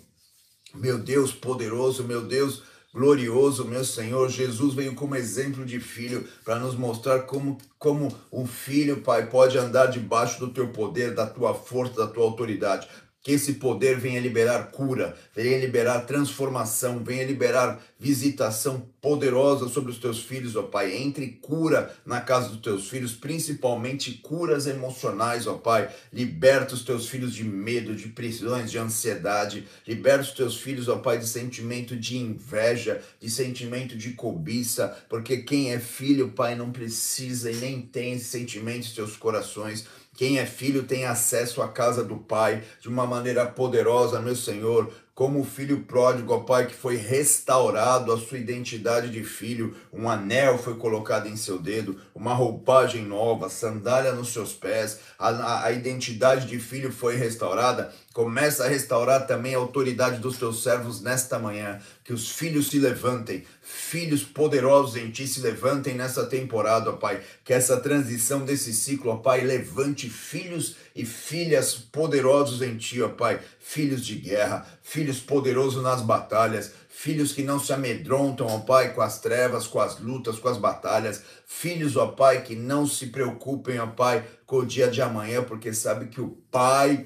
Meu 0.75 0.99
Deus 0.99 1.31
poderoso, 1.31 2.03
meu 2.03 2.21
Deus 2.21 2.61
glorioso, 2.93 3.65
meu 3.65 3.83
Senhor. 3.83 4.29
Jesus 4.29 4.73
veio 4.73 4.95
como 4.95 5.15
exemplo 5.15 5.65
de 5.65 5.79
filho 5.79 6.27
para 6.43 6.59
nos 6.59 6.75
mostrar 6.75 7.21
como, 7.21 7.57
como 7.77 8.13
um 8.31 8.45
filho, 8.45 9.01
Pai, 9.01 9.29
pode 9.29 9.57
andar 9.57 9.87
debaixo 9.87 10.39
do 10.39 10.53
teu 10.53 10.69
poder, 10.69 11.13
da 11.13 11.25
tua 11.25 11.53
força, 11.53 11.93
da 11.95 12.07
tua 12.07 12.23
autoridade. 12.23 12.87
Que 13.21 13.33
esse 13.33 13.53
poder 13.53 13.99
venha 13.99 14.21
liberar 14.21 14.71
cura, 14.71 15.15
venha 15.35 15.57
liberar 15.57 16.01
transformação, 16.01 17.03
venha 17.03 17.25
liberar 17.25 17.81
visitação 17.99 18.87
poderosa 19.01 19.67
sobre 19.67 19.91
os 19.91 19.97
teus 19.97 20.23
filhos, 20.23 20.55
ó 20.55 20.63
Pai. 20.63 20.95
Entre 20.95 21.27
cura 21.27 21.93
na 22.05 22.21
casa 22.21 22.49
dos 22.49 22.61
teus 22.61 22.89
filhos, 22.89 23.13
principalmente 23.13 24.13
curas 24.13 24.67
emocionais, 24.67 25.47
ó 25.47 25.55
Pai. 25.55 25.89
Liberta 26.13 26.73
os 26.73 26.83
teus 26.83 27.09
filhos 27.09 27.33
de 27.33 27.43
medo, 27.43 27.93
de 27.93 28.07
prisões, 28.07 28.71
de 28.71 28.77
ansiedade. 28.77 29.67
Liberta 29.85 30.23
os 30.23 30.31
teus 30.31 30.57
filhos, 30.57 30.87
ó 30.87 30.97
Pai, 30.97 31.17
de 31.17 31.27
sentimento 31.27 31.97
de 31.97 32.17
inveja, 32.17 33.01
de 33.19 33.29
sentimento 33.29 33.97
de 33.97 34.11
cobiça, 34.13 34.97
porque 35.09 35.37
quem 35.37 35.73
é 35.73 35.79
filho, 35.79 36.29
Pai, 36.29 36.55
não 36.55 36.71
precisa 36.71 37.51
e 37.51 37.55
nem 37.55 37.81
tem 37.81 38.13
esse 38.13 38.25
sentimento 38.25 38.87
em 38.87 38.93
seus 38.93 39.17
corações. 39.17 39.85
Quem 40.19 40.37
é 40.37 40.45
filho 40.45 40.83
tem 40.83 41.05
acesso 41.05 41.61
à 41.61 41.69
casa 41.69 42.03
do 42.03 42.17
Pai 42.17 42.61
de 42.81 42.89
uma 42.89 43.07
maneira 43.07 43.45
poderosa, 43.45 44.19
meu 44.19 44.35
Senhor 44.35 44.91
como 45.19 45.41
o 45.41 45.43
filho 45.43 45.81
pródigo, 45.81 46.33
ó 46.33 46.39
Pai, 46.39 46.65
que 46.65 46.73
foi 46.73 46.95
restaurado 46.95 48.13
a 48.13 48.17
sua 48.17 48.37
identidade 48.37 49.09
de 49.09 49.21
filho, 49.21 49.75
um 49.91 50.09
anel 50.09 50.57
foi 50.57 50.75
colocado 50.75 51.27
em 51.27 51.35
seu 51.35 51.59
dedo, 51.59 51.99
uma 52.15 52.33
roupagem 52.33 53.03
nova, 53.03 53.49
sandália 53.49 54.13
nos 54.13 54.29
seus 54.29 54.53
pés, 54.53 55.01
a, 55.19 55.65
a 55.65 55.73
identidade 55.73 56.47
de 56.47 56.57
filho 56.57 56.89
foi 56.89 57.17
restaurada. 57.17 57.93
Começa 58.13 58.63
a 58.63 58.69
restaurar 58.69 59.27
também 59.27 59.53
a 59.55 59.57
autoridade 59.57 60.19
dos 60.19 60.37
teus 60.37 60.63
servos 60.63 61.01
nesta 61.01 61.37
manhã. 61.37 61.81
Que 62.09 62.13
os 62.13 62.31
filhos 62.31 62.71
se 62.71 62.79
levantem, 62.79 63.45
filhos 63.61 64.23
poderosos 64.23 64.95
em 64.95 65.11
ti 65.11 65.27
se 65.27 65.41
levantem 65.41 65.93
nessa 65.93 66.25
temporada, 66.25 66.89
ó 66.89 66.93
Pai. 66.93 67.21
Que 67.43 67.53
essa 67.53 67.79
transição 67.79 68.43
desse 68.43 68.73
ciclo, 68.73 69.11
ó 69.11 69.17
Pai, 69.17 69.41
levante 69.41 70.09
filhos 70.09 70.75
e 70.95 71.05
filhas 71.05 71.75
poderosos 71.75 72.63
em 72.63 72.75
ti, 72.77 72.99
ó 72.99 73.09
Pai. 73.09 73.39
Filhos 73.59 74.03
de 74.03 74.15
guerra, 74.15 74.65
filhos 74.81 75.19
poderosos 75.19 75.83
nas 75.83 76.01
batalhas, 76.01 76.71
filhos 76.89 77.31
que 77.31 77.43
não 77.43 77.59
se 77.59 77.71
amedrontam, 77.71 78.47
ó 78.47 78.57
Pai, 78.57 78.91
com 78.95 79.01
as 79.01 79.21
trevas, 79.21 79.67
com 79.67 79.79
as 79.79 79.99
lutas, 79.99 80.39
com 80.39 80.49
as 80.49 80.57
batalhas. 80.57 81.21
Filhos, 81.45 81.95
ó 81.95 82.07
Pai, 82.07 82.41
que 82.41 82.55
não 82.55 82.87
se 82.87 83.05
preocupem, 83.05 83.77
ó 83.77 83.85
Pai, 83.85 84.25
com 84.47 84.57
o 84.57 84.65
dia 84.65 84.87
de 84.87 84.99
amanhã, 84.99 85.43
porque 85.43 85.71
sabe 85.71 86.07
que 86.07 86.19
o 86.19 86.29
Pai 86.49 87.05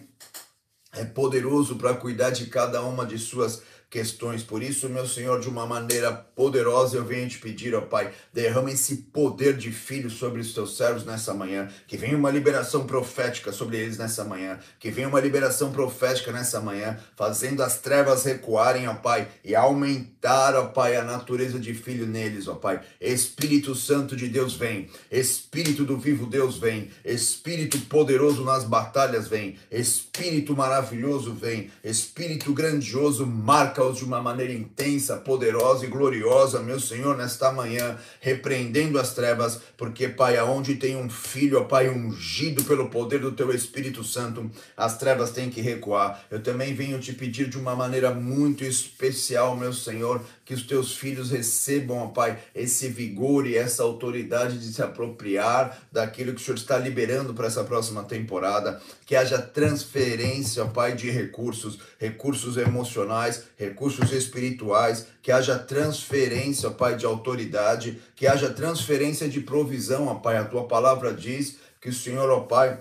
é 0.93 1.03
poderoso 1.03 1.75
para 1.75 1.93
cuidar 1.93 2.29
de 2.29 2.45
cada 2.45 2.81
uma 2.83 3.05
de 3.05 3.17
suas 3.17 3.63
questões. 3.93 4.41
Por 4.41 4.63
isso, 4.63 4.89
meu 4.89 5.05
Senhor, 5.05 5.39
de 5.39 5.47
uma 5.47 5.67
maneira 5.67 6.11
poderosa, 6.11 6.97
eu 6.97 7.05
venho 7.05 7.29
te 7.29 7.37
pedir, 7.37 7.75
ó 7.75 7.81
Pai, 7.81 8.11
derrama 8.33 8.71
esse 8.71 8.95
poder 8.95 9.55
de 9.55 9.71
filho 9.71 10.09
sobre 10.09 10.41
os 10.41 10.51
teus 10.51 10.75
servos 10.75 11.05
nessa 11.05 11.31
manhã, 11.31 11.69
que 11.87 11.95
venha 11.95 12.17
uma 12.17 12.31
liberação 12.31 12.87
profética 12.87 13.51
sobre 13.51 13.77
eles 13.77 13.99
nessa 13.99 14.23
manhã, 14.23 14.57
que 14.79 14.89
venha 14.89 15.07
uma 15.07 15.19
liberação 15.19 15.71
profética 15.71 16.31
nessa 16.31 16.59
manhã, 16.59 16.97
fazendo 17.15 17.61
as 17.61 17.79
trevas 17.81 18.23
recuarem, 18.23 18.87
ó 18.87 18.95
Pai, 18.95 19.27
e 19.45 19.53
aumentar, 19.53 20.55
ó 20.55 20.65
Pai, 20.65 20.95
a 20.95 21.03
natureza 21.03 21.59
de 21.59 21.75
filho 21.75 22.07
neles, 22.07 22.47
ó 22.47 22.55
Pai. 22.55 22.81
Espírito 22.99 23.75
Santo 23.75 24.15
de 24.15 24.27
Deus 24.27 24.55
vem, 24.55 24.89
Espírito 25.11 25.85
do 25.85 25.99
vivo 25.99 26.25
Deus 26.25 26.57
vem, 26.57 26.89
Espírito 27.05 27.77
poderoso 27.81 28.43
nas 28.43 28.63
batalhas 28.63 29.27
vem, 29.27 29.59
Espírito 29.69 30.55
maravilhoso 30.55 31.31
vem, 31.31 31.69
Espírito 31.83 32.51
grandioso 32.53 33.27
marca 33.27 33.82
Marca-os 33.83 33.97
de 33.97 34.05
uma 34.05 34.21
maneira 34.21 34.53
intensa, 34.53 35.17
poderosa 35.17 35.85
e 35.85 35.89
gloriosa, 35.89 36.61
meu 36.61 36.79
Senhor, 36.79 37.17
nesta 37.17 37.51
manhã, 37.51 37.97
repreendendo 38.21 38.97
as 38.97 39.13
trevas, 39.13 39.59
porque, 39.75 40.07
Pai, 40.07 40.37
aonde 40.37 40.75
tem 40.75 40.95
um 40.95 41.09
filho, 41.09 41.59
ó 41.59 41.63
Pai, 41.65 41.89
ungido 41.89 42.63
pelo 42.63 42.89
poder 42.89 43.19
do 43.19 43.33
Teu 43.33 43.53
Espírito 43.53 44.03
Santo, 44.03 44.49
as 44.77 44.97
trevas 44.97 45.31
têm 45.31 45.49
que 45.49 45.59
recuar. 45.59 46.23
Eu 46.31 46.41
também 46.41 46.73
venho 46.73 46.99
te 46.99 47.11
pedir 47.11 47.49
de 47.49 47.57
uma 47.57 47.75
maneira 47.75 48.13
muito 48.13 48.63
especial, 48.63 49.57
meu 49.57 49.73
Senhor, 49.73 50.21
que 50.45 50.53
os 50.53 50.63
teus 50.63 50.95
filhos 50.95 51.31
recebam, 51.31 51.97
ó 51.97 52.07
Pai, 52.07 52.37
esse 52.55 52.87
vigor 52.87 53.45
e 53.45 53.57
essa 53.57 53.83
autoridade 53.83 54.59
de 54.59 54.73
se 54.73 54.81
apropriar 54.81 55.77
daquilo 55.91 56.33
que 56.33 56.41
o 56.41 56.43
Senhor 56.43 56.57
está 56.57 56.77
liberando 56.77 57.33
para 57.33 57.47
essa 57.47 57.63
próxima 57.63 58.03
temporada, 58.03 58.81
que 59.05 59.15
haja 59.15 59.41
transferência, 59.41 60.63
ó 60.63 60.67
Pai, 60.67 60.95
de 60.95 61.09
recursos, 61.09 61.79
recursos 61.99 62.57
emocionais, 62.57 63.43
recursos 63.57 63.72
espirituais, 64.11 65.07
que 65.21 65.31
haja 65.31 65.57
transferência, 65.57 66.69
Pai, 66.69 66.95
de 66.95 67.05
autoridade, 67.05 68.01
que 68.15 68.27
haja 68.27 68.49
transferência 68.49 69.27
de 69.27 69.41
provisão, 69.41 70.13
Pai. 70.19 70.37
A 70.37 70.45
tua 70.45 70.67
palavra 70.67 71.13
diz 71.13 71.57
que 71.81 71.89
o 71.89 71.93
Senhor, 71.93 72.29
ó 72.29 72.41
Pai, 72.41 72.79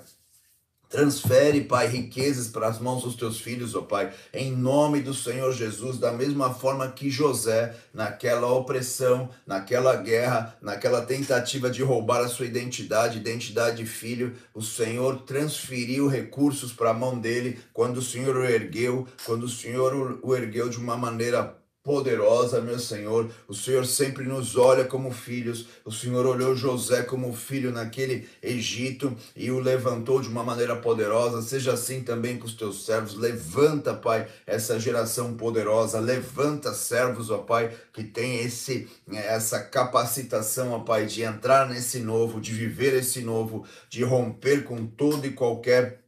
Transfere, 0.93 1.63
Pai, 1.63 1.87
riquezas 1.89 2.49
para 2.49 2.69
as 2.69 2.79
mãos 2.79 3.03
dos 3.03 3.17
teus 3.17 3.41
filhos, 3.41 3.75
ó 3.75 3.79
oh, 3.79 3.83
Pai, 3.85 4.13
em 4.31 4.53
nome 4.53 5.01
do 5.01 5.15
Senhor 5.15 5.51
Jesus, 5.51 5.97
da 5.97 6.13
mesma 6.13 6.53
forma 6.53 6.87
que 6.87 7.09
José, 7.09 7.75
naquela 7.95 8.53
opressão, 8.53 9.31
naquela 9.47 9.97
guerra, 9.97 10.55
naquela 10.61 11.01
tentativa 11.01 11.71
de 11.71 11.83
roubar 11.83 12.21
a 12.21 12.29
sua 12.29 12.45
identidade, 12.45 13.17
identidade 13.17 13.79
de 13.79 13.87
filho, 13.87 14.35
o 14.53 14.61
Senhor 14.61 15.23
transferiu 15.23 16.09
recursos 16.09 16.75
para 16.75 16.91
a 16.91 16.95
mão 16.95 17.19
dele 17.19 17.59
quando 17.73 17.97
o 17.97 18.03
Senhor 18.03 18.37
o 18.37 18.45
ergueu, 18.45 19.09
quando 19.25 19.45
o 19.45 19.49
Senhor 19.49 20.21
o 20.23 20.37
ergueu 20.37 20.69
de 20.69 20.77
uma 20.77 20.95
maneira 20.95 21.57
poderosa, 21.83 22.61
meu 22.61 22.79
Senhor. 22.79 23.31
O 23.49 23.55
Senhor 23.55 23.85
sempre 23.85 24.25
nos 24.25 24.57
olha 24.57 24.85
como 24.85 25.11
filhos. 25.11 25.67
O 25.85 25.91
Senhor 25.91 26.25
olhou 26.25 26.55
José 26.55 27.03
como 27.03 27.35
filho 27.35 27.73
naquele 27.73 28.29
Egito 28.43 29.17
e 29.35 29.51
o 29.51 29.59
levantou 29.59 30.21
de 30.21 30.29
uma 30.29 30.45
maneira 30.45 30.77
poderosa. 30.77 31.43
Seja 31.43 31.73
assim 31.73 32.03
também 32.03 32.39
com 32.39 32.47
os 32.47 32.55
teus 32.55 32.87
servos. 32.87 33.15
Levanta, 33.15 33.95
Pai, 33.95 34.29
essa 34.47 34.79
geração 34.79 35.35
poderosa. 35.35 35.99
Levanta 35.99 36.73
servos, 36.73 37.31
ó 37.31 37.39
Pai, 37.39 37.75
que 37.93 38.05
tem 38.05 38.41
esse 38.41 38.89
essa 39.13 39.61
capacitação, 39.61 40.73
ó 40.73 40.79
Pai, 40.81 41.07
de 41.07 41.23
entrar 41.23 41.69
nesse 41.69 41.99
novo, 41.99 42.41
de 42.41 42.53
viver 42.53 42.95
esse 42.95 43.23
novo, 43.23 43.65
de 43.89 44.05
romper 44.05 44.65
com 44.65 44.87
todo 44.87 45.27
e 45.27 45.33
qualquer 45.33 46.02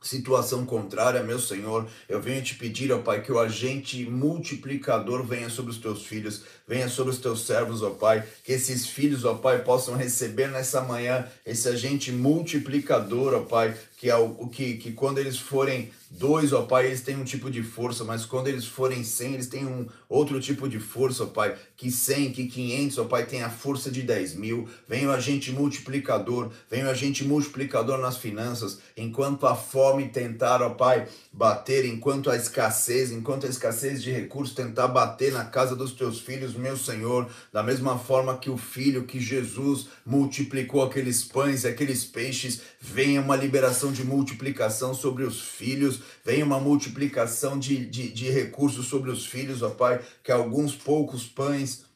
situação 0.00 0.64
contrária, 0.64 1.22
meu 1.22 1.40
Senhor, 1.40 1.86
eu 2.08 2.20
venho 2.20 2.42
te 2.42 2.54
pedir, 2.54 2.92
ó 2.92 2.98
Pai, 2.98 3.20
que 3.20 3.32
o 3.32 3.38
agente 3.38 4.04
multiplicador 4.04 5.24
venha 5.24 5.50
sobre 5.50 5.72
os 5.72 5.78
teus 5.78 6.06
filhos, 6.06 6.42
venha 6.66 6.88
sobre 6.88 7.12
os 7.12 7.18
teus 7.18 7.44
servos, 7.44 7.82
ó 7.82 7.90
Pai, 7.90 8.24
que 8.44 8.52
esses 8.52 8.86
filhos, 8.86 9.24
ó 9.24 9.34
Pai, 9.34 9.62
possam 9.64 9.96
receber 9.96 10.48
nessa 10.48 10.80
manhã 10.80 11.26
esse 11.44 11.68
agente 11.68 12.12
multiplicador, 12.12 13.34
ó 13.34 13.40
Pai, 13.40 13.76
que 13.98 14.08
é 14.08 14.16
o 14.16 14.46
que, 14.46 14.74
que 14.74 14.92
quando 14.92 15.18
eles 15.18 15.36
forem 15.36 15.90
dois, 16.08 16.52
ó 16.52 16.62
Pai, 16.62 16.86
eles 16.86 17.02
têm 17.02 17.16
um 17.16 17.24
tipo 17.24 17.50
de 17.50 17.64
força, 17.64 18.04
mas 18.04 18.24
quando 18.24 18.46
eles 18.46 18.64
forem 18.64 19.02
cem, 19.02 19.34
eles 19.34 19.48
têm 19.48 19.66
um 19.66 19.88
outro 20.08 20.40
tipo 20.40 20.68
de 20.68 20.78
força, 20.78 21.24
ó 21.24 21.26
Pai, 21.26 21.56
que 21.76 21.90
cem, 21.90 22.30
que 22.30 22.46
quinhentos, 22.46 22.96
ó 22.96 23.04
Pai, 23.04 23.26
tem 23.26 23.42
a 23.42 23.50
força 23.50 23.90
de 23.90 24.02
dez 24.02 24.36
mil, 24.36 24.68
vem 24.86 25.04
o 25.08 25.10
agente 25.10 25.50
multiplicador, 25.50 26.48
vem 26.70 26.84
o 26.84 26.90
agente 26.90 27.24
multiplicador 27.24 27.98
nas 27.98 28.16
finanças, 28.16 28.78
enquanto 28.96 29.48
a 29.48 29.56
fome 29.56 30.08
tentar, 30.08 30.62
ó 30.62 30.70
Pai, 30.70 31.08
bater, 31.38 31.84
enquanto 31.84 32.30
a 32.30 32.36
escassez, 32.36 33.12
enquanto 33.12 33.46
a 33.46 33.48
escassez 33.48 34.02
de 34.02 34.10
recursos 34.10 34.56
tentar 34.56 34.88
bater 34.88 35.32
na 35.32 35.44
casa 35.44 35.76
dos 35.76 35.92
teus 35.92 36.18
filhos, 36.18 36.54
meu 36.54 36.76
Senhor, 36.76 37.30
da 37.52 37.62
mesma 37.62 37.96
forma 37.96 38.36
que 38.36 38.50
o 38.50 38.56
filho, 38.56 39.04
que 39.04 39.20
Jesus 39.20 39.86
multiplicou 40.04 40.82
aqueles 40.82 41.22
pães 41.22 41.62
e 41.62 41.68
aqueles 41.68 42.04
peixes, 42.04 42.62
venha 42.80 43.20
uma 43.20 43.36
liberação 43.36 43.92
de 43.92 44.04
multiplicação 44.04 44.92
sobre 44.92 45.22
os 45.22 45.40
filhos, 45.40 46.00
venha 46.24 46.44
uma 46.44 46.58
multiplicação 46.58 47.56
de, 47.56 47.86
de, 47.86 48.08
de 48.08 48.28
recursos 48.30 48.88
sobre 48.88 49.08
os 49.08 49.24
filhos, 49.24 49.62
ó 49.62 49.70
Pai, 49.70 50.00
que 50.24 50.32
alguns 50.32 50.74
poucos 50.74 51.24
pães 51.24 51.86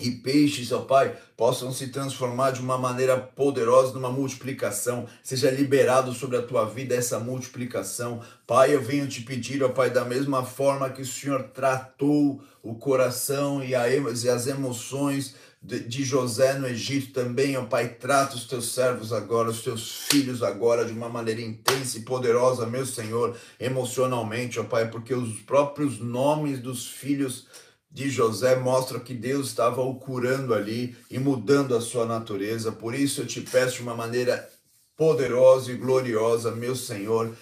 e 0.00 0.10
peixes, 0.10 0.72
ó 0.72 0.80
Pai, 0.80 1.16
possam 1.36 1.72
se 1.72 1.88
transformar 1.88 2.50
de 2.50 2.60
uma 2.60 2.76
maneira 2.78 3.16
poderosa 3.16 3.92
numa 3.92 4.10
multiplicação. 4.10 5.06
Seja 5.22 5.50
liberado 5.50 6.12
sobre 6.12 6.36
a 6.36 6.42
tua 6.42 6.64
vida 6.64 6.94
essa 6.94 7.18
multiplicação. 7.18 8.20
Pai, 8.46 8.74
eu 8.74 8.82
venho 8.82 9.06
te 9.06 9.22
pedir, 9.22 9.62
ó 9.62 9.68
Pai, 9.68 9.90
da 9.90 10.04
mesma 10.04 10.44
forma 10.44 10.90
que 10.90 11.02
o 11.02 11.06
Senhor 11.06 11.44
tratou 11.44 12.42
o 12.62 12.74
coração 12.74 13.62
e, 13.64 13.74
as 13.74 14.46
emoções 14.46 15.34
de 15.62 16.02
José 16.02 16.54
no 16.54 16.66
Egito 16.66 17.12
também, 17.12 17.56
ó 17.56 17.64
Pai, 17.64 17.88
trata 17.88 18.34
os 18.34 18.44
teus 18.44 18.72
servos 18.72 19.12
agora, 19.12 19.50
os 19.50 19.62
teus 19.62 20.06
filhos 20.08 20.42
agora, 20.42 20.86
de 20.86 20.92
uma 20.92 21.08
maneira 21.08 21.42
intensa 21.42 21.98
e 21.98 22.02
poderosa, 22.02 22.64
meu 22.64 22.86
Senhor, 22.86 23.36
emocionalmente, 23.58 24.58
ó 24.58 24.64
Pai, 24.64 24.88
porque 24.88 25.12
os 25.12 25.38
próprios 25.40 25.98
nomes 25.98 26.58
dos 26.60 26.86
filhos 26.86 27.46
de 27.90 28.08
José 28.08 28.54
mostram 28.56 29.00
que 29.00 29.14
Deus 29.14 29.48
estava 29.48 29.82
o 29.82 29.96
curando 29.96 30.54
ali 30.54 30.96
e 31.10 31.18
mudando 31.18 31.74
a 31.74 31.80
sua 31.80 32.06
natureza. 32.06 32.70
Por 32.70 32.94
isso 32.94 33.22
eu 33.22 33.26
te 33.26 33.40
peço 33.40 33.76
de 33.76 33.82
uma 33.82 33.96
maneira 33.96 34.48
poderosa 34.96 35.72
e 35.72 35.76
gloriosa, 35.76 36.50
meu 36.52 36.76
Senhor, 36.76 37.34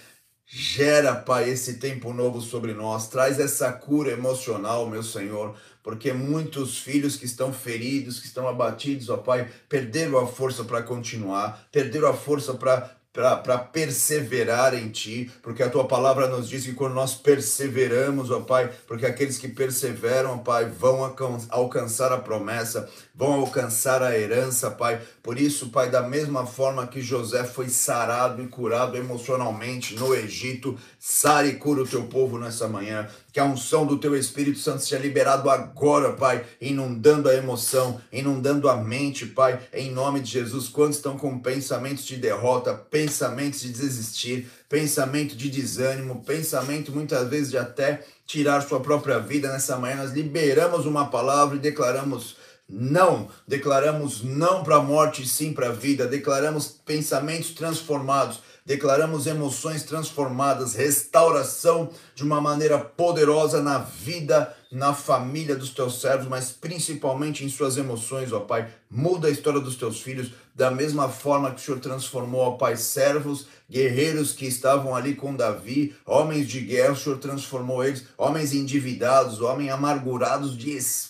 Gera, 0.51 1.15
Pai, 1.15 1.51
esse 1.51 1.75
tempo 1.75 2.15
novo 2.15 2.41
sobre 2.41 2.73
nós, 2.73 3.09
traz 3.09 3.39
essa 3.39 3.71
cura 3.71 4.13
emocional, 4.13 4.89
meu 4.89 5.03
Senhor, 5.03 5.55
porque 5.83 6.11
muitos 6.11 6.79
filhos 6.79 7.17
que 7.17 7.27
estão 7.27 7.53
feridos, 7.53 8.19
que 8.19 8.27
estão 8.27 8.49
abatidos, 8.49 9.11
ó 9.11 9.19
Pai, 9.19 9.51
perderam 9.69 10.19
a 10.19 10.27
força 10.27 10.65
para 10.65 10.83
continuar, 10.83 11.69
perderam 11.71 12.09
a 12.09 12.15
força 12.15 12.55
para 12.55 12.97
para 13.13 13.59
perseverar 13.59 14.75
em 14.75 14.91
Ti, 14.91 15.31
porque 15.43 15.63
a 15.63 15.71
Tua 15.71 15.89
palavra 15.89 16.29
nos 16.29 16.49
diz 16.49 16.65
que 16.65 16.75
quando 16.75 16.95
nós 16.95 17.15
perseveramos, 17.15 18.31
ó 18.31 18.41
Pai, 18.41 18.71
porque 18.87 19.07
aqueles 19.07 19.39
que 19.39 19.49
perseveram, 19.49 20.35
ó 20.35 20.39
Pai, 20.39 20.67
vão 20.67 21.03
alcançar 21.49 22.13
a 22.13 22.19
promessa, 22.19 22.89
vão 23.15 23.33
alcançar 23.33 24.03
a 24.03 24.17
herança, 24.17 24.71
Pai. 24.71 25.01
Por 25.23 25.39
isso, 25.39 25.71
Pai, 25.71 25.91
da 25.91 26.03
mesma 26.03 26.47
forma 26.47 26.87
que 26.87 27.01
José 27.01 27.45
foi 27.45 27.69
sarado 27.69 28.43
e 28.43 28.47
curado 28.47 28.97
emocionalmente 28.97 29.97
no 29.97 30.15
Egito, 30.15 30.79
sare 30.99 31.49
e 31.49 31.55
cura 31.57 31.83
o 31.83 31.87
Teu 31.87 32.05
povo 32.05 32.39
nessa 32.39 32.67
manhã. 32.67 33.09
Que 33.33 33.39
a 33.39 33.45
unção 33.45 33.87
do 33.87 33.99
Teu 33.99 34.17
Espírito 34.17 34.59
Santo 34.59 34.83
seja 34.83 35.01
liberado 35.01 35.49
agora, 35.49 36.13
Pai, 36.13 36.45
inundando 36.61 37.29
a 37.29 37.35
emoção, 37.35 38.01
inundando 38.13 38.69
a 38.69 38.77
mente, 38.77 39.27
Pai, 39.27 39.61
em 39.73 39.91
nome 39.91 40.21
de 40.21 40.31
Jesus. 40.31 40.69
Quantos 40.69 40.97
estão 40.97 41.17
com 41.17 41.39
pensamentos 41.39 42.05
de 42.05 42.17
derrota, 42.17 42.75
pensamentos 42.75 43.61
de 43.61 43.71
desistir, 43.71 44.51
pensamento 44.69 45.37
de 45.37 45.49
desânimo, 45.49 46.25
pensamento 46.25 46.93
muitas 46.93 47.29
vezes 47.29 47.51
de 47.51 47.59
até 47.59 48.03
tirar 48.27 48.61
sua 48.63 48.81
própria 48.81 49.19
vida 49.19 49.51
nessa 49.51 49.79
manhã, 49.79 49.97
nós 49.97 50.13
liberamos 50.13 50.85
uma 50.85 51.07
palavra 51.07 51.57
e 51.57 51.61
declaramos 51.61 52.37
não, 52.69 53.29
declaramos 53.47 54.23
não 54.23 54.63
para 54.63 54.77
a 54.77 54.83
morte 54.83 55.23
e 55.23 55.27
sim 55.27 55.55
para 55.55 55.69
a 55.69 55.73
vida, 55.73 56.07
declaramos 56.07 56.69
pensamentos 56.85 57.53
transformados, 57.53 58.43
declaramos 58.69 59.27
emoções 59.27 59.83
transformadas, 59.83 60.75
restauração 60.75 61.89
de 62.15 62.23
uma 62.23 62.39
maneira 62.39 62.79
poderosa 62.79 63.63
na 63.63 63.79
vida, 63.79 64.55
na 64.71 64.93
família 64.93 65.57
dos 65.57 65.71
teus 65.71 66.03
servos, 66.03 66.29
mas 66.29 66.51
principalmente 66.51 67.43
em 67.43 67.49
suas 67.49 67.79
emoções, 67.79 68.31
ó 68.31 68.41
Pai. 68.41 68.69
Muda 68.91 69.29
a 69.29 69.31
história 69.31 69.59
dos 69.59 69.77
teus 69.77 70.03
filhos, 70.03 70.33
da 70.55 70.71
mesma 70.71 71.09
forma 71.09 71.51
que 71.51 71.63
o 71.63 71.65
Senhor 71.65 71.81
transformou, 71.81 72.43
ó 72.43 72.51
Pai, 72.53 72.77
servos, 72.77 73.47
guerreiros 73.71 74.35
que 74.35 74.45
estavam 74.45 74.95
ali 74.95 75.15
com 75.15 75.35
Davi, 75.35 75.97
homens 76.05 76.47
de 76.47 76.61
guerra, 76.61 76.93
o 76.93 76.97
Senhor 76.97 77.17
transformou 77.17 77.83
eles, 77.83 78.05
homens 78.19 78.53
endividados, 78.53 79.41
homens 79.41 79.73
amargurados 79.73 80.55
de 80.55 80.77
espírito, 80.77 81.08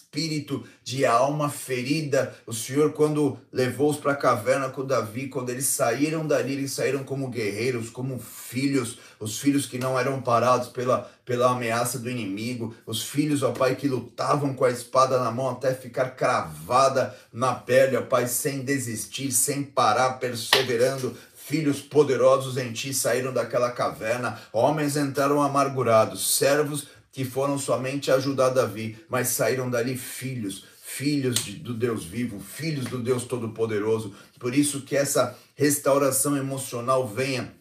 de 0.83 1.05
alma 1.05 1.51
ferida. 1.51 2.35
O 2.47 2.53
Senhor, 2.53 2.93
quando 2.93 3.39
levou-os 3.53 3.99
para 3.99 4.13
a 4.13 4.17
caverna 4.17 4.71
com 4.71 4.85
Davi, 4.85 5.29
quando 5.29 5.51
eles 5.51 5.67
saíram 5.67 6.27
dali, 6.27 6.55
eles 6.55 6.73
saíram 6.73 7.05
como 7.05 7.29
guerreiros, 7.29 7.91
como 7.91 8.19
filhos, 8.19 8.99
os 9.21 9.39
filhos 9.39 9.67
que 9.67 9.79
não 9.79 9.99
eram 9.99 10.21
parados 10.23 10.69
pela, 10.69 11.11
pela 11.27 11.51
ameaça 11.51 11.99
do 11.99 12.11
inimigo, 12.11 12.75
os 12.87 13.03
filhos, 13.03 13.43
ó 13.43 13.53
Pai, 13.53 13.77
que 13.77 13.87
lutavam 13.87 14.55
com 14.55 14.65
a 14.65 14.71
espada 14.71 15.19
na 15.19 15.31
mão 15.31 15.51
até 15.51 15.75
ficar 15.75 16.11
cravada 16.11 17.15
na 17.31 17.55
pele, 17.55 17.97
ó 17.97 18.03
Pai, 18.03 18.27
sem 18.27 18.63
desistir, 18.63 19.31
sem 19.31 19.63
parar, 19.63 20.15
perseverando, 20.15 21.15
filhos 21.35 21.81
poderosos 21.81 22.59
em 22.59 22.73
ti 22.73 22.93
saíram 22.93 23.33
daquela 23.33 23.71
caverna, 23.71 24.39
homens 24.53 24.99
entraram 24.99 25.43
amargurados, 25.43 26.37
servos 26.37 26.87
que 27.19 27.25
foram 27.25 27.59
somente 27.59 28.13
ajudar 28.13 28.51
Davi, 28.51 28.97
mas 29.09 29.27
saíram 29.27 29.69
dali 29.69 29.97
filhos, 29.97 30.65
filhos 30.81 31.35
de, 31.35 31.57
do 31.57 31.75
Deus 31.75 32.05
vivo, 32.05 32.39
filhos 32.39 32.85
do 32.85 32.97
Deus 32.97 33.25
Todo-Poderoso. 33.25 34.15
Por 34.39 34.55
isso 34.55 34.83
que 34.83 34.97
essa 34.97 35.37
restauração 35.57 36.37
emocional 36.37 37.09
venha 37.09 37.53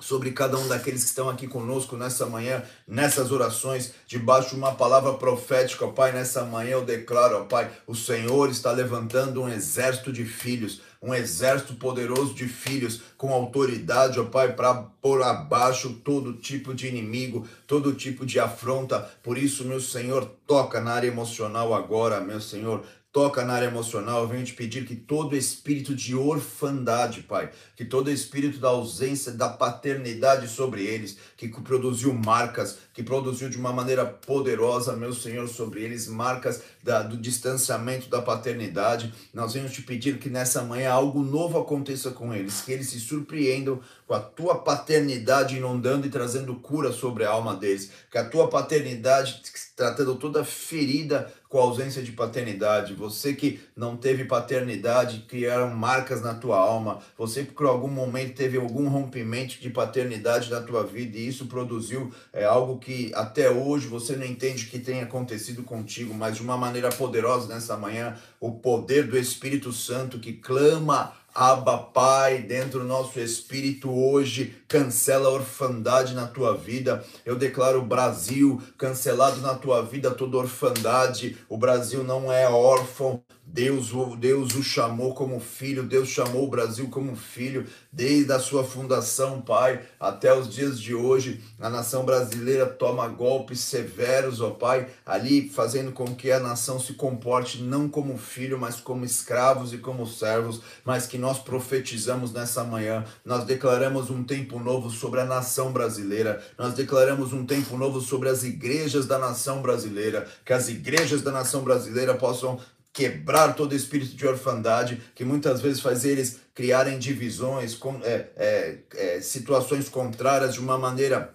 sobre 0.00 0.32
cada 0.32 0.58
um 0.58 0.66
daqueles 0.66 1.04
que 1.04 1.10
estão 1.10 1.28
aqui 1.28 1.46
conosco 1.46 1.96
nessa 1.96 2.26
manhã, 2.26 2.64
nessas 2.84 3.30
orações, 3.30 3.92
debaixo 4.08 4.48
de 4.48 4.56
uma 4.56 4.74
palavra 4.74 5.12
profética, 5.12 5.84
ó 5.84 5.92
Pai, 5.92 6.10
nessa 6.10 6.42
manhã 6.42 6.70
eu 6.70 6.84
declaro, 6.84 7.36
ó 7.36 7.44
Pai, 7.44 7.70
o 7.86 7.94
Senhor 7.94 8.50
está 8.50 8.72
levantando 8.72 9.40
um 9.40 9.48
exército 9.48 10.12
de 10.12 10.24
filhos, 10.24 10.80
um 11.02 11.14
exército 11.14 11.74
poderoso 11.74 12.34
de 12.34 12.46
filhos 12.46 13.00
com 13.16 13.32
autoridade, 13.32 14.20
ó 14.20 14.24
Pai, 14.24 14.54
para 14.54 14.74
pôr 14.74 15.22
abaixo 15.22 15.94
todo 16.04 16.34
tipo 16.34 16.74
de 16.74 16.88
inimigo, 16.88 17.48
todo 17.66 17.94
tipo 17.94 18.26
de 18.26 18.38
afronta. 18.38 19.00
Por 19.22 19.38
isso, 19.38 19.64
meu 19.64 19.80
Senhor, 19.80 20.26
toca 20.46 20.80
na 20.80 20.92
área 20.92 21.08
emocional 21.08 21.72
agora, 21.72 22.20
meu 22.20 22.40
Senhor, 22.40 22.84
toca 23.12 23.44
na 23.44 23.54
área 23.54 23.66
emocional, 23.66 24.22
eu 24.22 24.28
venho 24.28 24.44
te 24.44 24.54
pedir 24.54 24.86
que 24.86 24.94
todo 24.94 25.36
espírito 25.36 25.94
de 25.96 26.14
orfandade, 26.14 27.22
Pai, 27.22 27.50
que 27.74 27.84
todo 27.84 28.10
espírito 28.10 28.58
da 28.58 28.68
ausência 28.68 29.32
da 29.32 29.48
paternidade 29.48 30.46
sobre 30.46 30.84
eles, 30.84 31.16
que 31.36 31.48
produziu 31.48 32.14
marcas, 32.14 32.78
que 32.94 33.02
produziu 33.02 33.50
de 33.50 33.58
uma 33.58 33.72
maneira 33.72 34.04
poderosa, 34.06 34.94
meu 34.94 35.12
Senhor, 35.12 35.48
sobre 35.48 35.82
eles, 35.82 36.06
marcas 36.06 36.62
da, 36.84 37.02
do 37.02 37.16
distanciamento 37.16 38.08
da 38.08 38.22
paternidade. 38.22 39.12
Nós 39.34 39.54
vamos 39.54 39.72
te 39.72 39.82
pedir 39.82 40.18
que 40.18 40.30
nessa 40.30 40.62
manhã 40.62 40.92
algo 40.92 41.22
novo 41.22 41.58
aconteça 41.58 42.12
com 42.12 42.32
eles, 42.32 42.60
que 42.60 42.70
eles 42.70 42.90
se 42.90 43.00
surpreendam 43.00 43.80
com 44.06 44.14
a 44.14 44.20
tua 44.20 44.56
paternidade 44.58 45.56
inundando 45.56 46.06
e 46.06 46.10
trazendo 46.10 46.54
cura 46.56 46.92
sobre 46.92 47.24
a 47.24 47.30
alma 47.30 47.56
deles, 47.56 47.90
que 48.08 48.18
a 48.18 48.28
tua 48.28 48.48
paternidade 48.48 49.42
tratando 49.74 50.14
toda 50.16 50.44
ferida 50.44 51.32
com 51.50 51.58
ausência 51.58 52.00
de 52.00 52.12
paternidade, 52.12 52.94
você 52.94 53.34
que 53.34 53.58
não 53.74 53.96
teve 53.96 54.24
paternidade, 54.24 55.24
criaram 55.28 55.68
marcas 55.74 56.22
na 56.22 56.32
tua 56.32 56.56
alma, 56.56 57.00
você 57.18 57.42
que 57.42 57.52
por 57.52 57.66
algum 57.66 57.88
momento 57.88 58.36
teve 58.36 58.56
algum 58.56 58.88
rompimento 58.88 59.60
de 59.60 59.68
paternidade 59.68 60.48
na 60.48 60.60
tua 60.60 60.84
vida 60.84 61.18
e 61.18 61.26
isso 61.26 61.46
produziu 61.46 62.12
é, 62.32 62.44
algo 62.44 62.78
que 62.78 63.10
até 63.16 63.50
hoje 63.50 63.88
você 63.88 64.14
não 64.14 64.24
entende 64.24 64.66
que 64.66 64.78
tenha 64.78 65.02
acontecido 65.02 65.64
contigo, 65.64 66.14
mas 66.14 66.36
de 66.36 66.42
uma 66.42 66.56
maneira 66.56 66.88
poderosa 66.90 67.52
nessa 67.52 67.76
manhã, 67.76 68.16
o 68.38 68.52
poder 68.52 69.08
do 69.08 69.18
Espírito 69.18 69.72
Santo 69.72 70.20
que 70.20 70.34
clama 70.34 71.12
Abba 71.40 71.78
Pai, 71.78 72.42
dentro 72.42 72.80
do 72.80 72.84
nosso 72.84 73.18
espírito 73.18 73.90
hoje, 73.90 74.54
cancela 74.68 75.30
a 75.30 75.32
orfandade 75.32 76.12
na 76.12 76.26
tua 76.26 76.54
vida. 76.54 77.02
Eu 77.24 77.34
declaro 77.34 77.80
Brasil 77.80 78.60
cancelado 78.76 79.40
na 79.40 79.54
tua 79.54 79.82
vida 79.82 80.10
toda 80.10 80.36
orfandade. 80.36 81.38
O 81.48 81.56
Brasil 81.56 82.04
não 82.04 82.30
é 82.30 82.46
órfão, 82.46 83.22
Deus, 83.52 83.90
Deus 84.18 84.54
o 84.54 84.62
chamou 84.62 85.12
como 85.12 85.40
filho, 85.40 85.82
Deus 85.82 86.08
chamou 86.08 86.46
o 86.46 86.50
Brasil 86.50 86.88
como 86.88 87.16
filho, 87.16 87.66
desde 87.92 88.32
a 88.32 88.38
sua 88.38 88.62
fundação, 88.62 89.40
Pai, 89.40 89.82
até 89.98 90.32
os 90.32 90.48
dias 90.48 90.80
de 90.80 90.94
hoje. 90.94 91.42
A 91.58 91.68
nação 91.68 92.04
brasileira 92.04 92.64
toma 92.64 93.08
golpes 93.08 93.58
severos, 93.58 94.40
ó 94.40 94.50
Pai, 94.50 94.88
ali 95.04 95.48
fazendo 95.48 95.90
com 95.90 96.14
que 96.14 96.30
a 96.30 96.38
nação 96.38 96.78
se 96.78 96.94
comporte 96.94 97.60
não 97.60 97.88
como 97.88 98.16
filho, 98.16 98.56
mas 98.56 98.76
como 98.76 99.04
escravos 99.04 99.72
e 99.72 99.78
como 99.78 100.06
servos, 100.06 100.60
mas 100.84 101.06
que 101.06 101.18
nós 101.18 101.40
profetizamos 101.40 102.32
nessa 102.32 102.62
manhã, 102.62 103.04
nós 103.24 103.44
declaramos 103.44 104.10
um 104.10 104.22
tempo 104.22 104.60
novo 104.60 104.90
sobre 104.90 105.20
a 105.20 105.24
nação 105.24 105.72
brasileira, 105.72 106.40
nós 106.56 106.74
declaramos 106.74 107.32
um 107.32 107.44
tempo 107.44 107.76
novo 107.76 108.00
sobre 108.00 108.28
as 108.28 108.44
igrejas 108.44 109.06
da 109.06 109.18
nação 109.18 109.60
brasileira, 109.60 110.28
que 110.44 110.52
as 110.52 110.68
igrejas 110.68 111.22
da 111.22 111.32
nação 111.32 111.62
brasileira 111.62 112.14
possam 112.14 112.60
quebrar 112.92 113.54
todo 113.54 113.74
espírito 113.74 114.16
de 114.16 114.26
orfandade 114.26 115.00
que 115.14 115.24
muitas 115.24 115.60
vezes 115.60 115.80
faz 115.80 116.04
eles 116.04 116.40
criarem 116.54 116.98
divisões, 116.98 117.74
com, 117.74 118.00
é, 118.02 118.28
é, 118.36 118.78
é, 118.94 119.20
situações 119.20 119.88
contrárias 119.88 120.54
de 120.54 120.60
uma 120.60 120.76
maneira, 120.76 121.34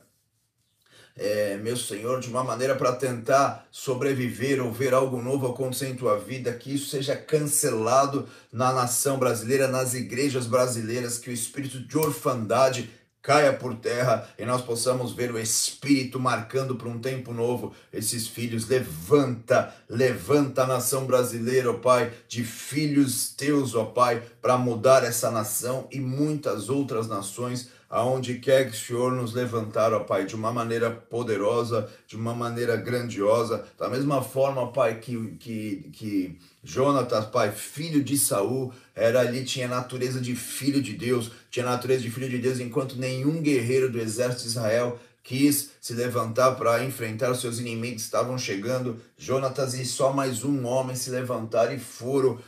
é, 1.15 1.55
meu 1.57 1.77
Senhor, 1.77 2.19
de 2.19 2.27
uma 2.27 2.43
maneira 2.43 2.75
para 2.75 2.91
tentar 2.91 3.65
sobreviver 3.71 4.61
ou 4.61 4.71
ver 4.71 4.93
algo 4.93 5.21
novo 5.21 5.47
acontecer 5.47 5.87
em 5.87 5.95
tua 5.95 6.19
vida, 6.19 6.53
que 6.53 6.75
isso 6.75 6.89
seja 6.89 7.15
cancelado 7.15 8.27
na 8.51 8.73
nação 8.73 9.17
brasileira, 9.17 9.67
nas 9.67 9.93
igrejas 9.93 10.45
brasileiras, 10.45 11.17
que 11.17 11.29
o 11.29 11.33
espírito 11.33 11.79
de 11.79 11.97
orfandade 11.97 12.89
caia 13.25 13.51
por 13.51 13.73
terra 13.73 14.29
e 14.37 14.45
nós 14.45 14.61
possamos 14.61 15.11
ver 15.11 15.31
o 15.31 15.39
Espírito 15.39 16.19
marcando 16.19 16.75
para 16.75 16.87
um 16.87 16.99
tempo 16.99 17.33
novo 17.33 17.73
esses 17.91 18.27
filhos. 18.27 18.67
Levanta, 18.67 19.73
levanta 19.89 20.61
a 20.61 20.67
nação 20.67 21.07
brasileira, 21.07 21.71
ó 21.71 21.73
Pai, 21.73 22.13
de 22.27 22.43
filhos 22.43 23.33
teus, 23.35 23.73
ó 23.73 23.85
Pai, 23.85 24.21
para 24.39 24.59
mudar 24.59 25.03
essa 25.03 25.31
nação 25.31 25.87
e 25.91 25.99
muitas 25.99 26.69
outras 26.69 27.07
nações 27.07 27.73
aonde 27.89 28.39
quer 28.39 28.69
que 28.69 28.75
o 28.75 28.79
Senhor 28.79 29.11
nos 29.11 29.33
levantar, 29.33 29.93
ó 29.93 30.01
Pai, 30.01 30.25
de 30.25 30.35
uma 30.35 30.51
maneira 30.51 30.91
poderosa, 30.91 31.89
de 32.05 32.15
uma 32.15 32.35
maneira 32.35 32.75
grandiosa, 32.75 33.65
da 33.77 33.87
mesma 33.89 34.21
forma, 34.21 34.71
Pai, 34.71 34.99
que, 34.99 35.35
que, 35.37 35.89
que 35.93 36.39
Jonatas, 36.63 37.25
Pai, 37.25 37.51
filho 37.51 38.03
de 38.03 38.17
Saul, 38.17 38.73
era 38.95 39.19
ali, 39.19 39.43
tinha 39.43 39.67
natureza 39.67 40.21
de 40.21 40.35
filho 40.35 40.81
de 40.81 40.93
Deus, 40.93 41.31
tinha 41.51 41.65
natureza 41.65 42.01
de 42.01 42.09
filho 42.09 42.29
de 42.29 42.37
Deus, 42.37 42.59
enquanto 42.59 42.95
nenhum 42.95 43.41
guerreiro 43.41 43.91
do 43.91 43.99
exército 43.99 44.43
de 44.43 44.49
Israel 44.49 44.99
quis 45.21 45.71
se 45.81 45.93
levantar 45.93 46.51
para 46.51 46.83
enfrentar 46.83 47.31
os 47.31 47.41
seus 47.41 47.59
inimigos 47.59 48.03
estavam 48.03 48.37
chegando. 48.37 49.01
Jonatas 49.17 49.73
e 49.73 49.83
só 49.83 50.13
mais 50.13 50.43
um 50.43 50.65
homem 50.65 50.95
se 50.95 51.09
levantaram 51.09 51.73
e 51.73 51.79
foram 51.79 52.39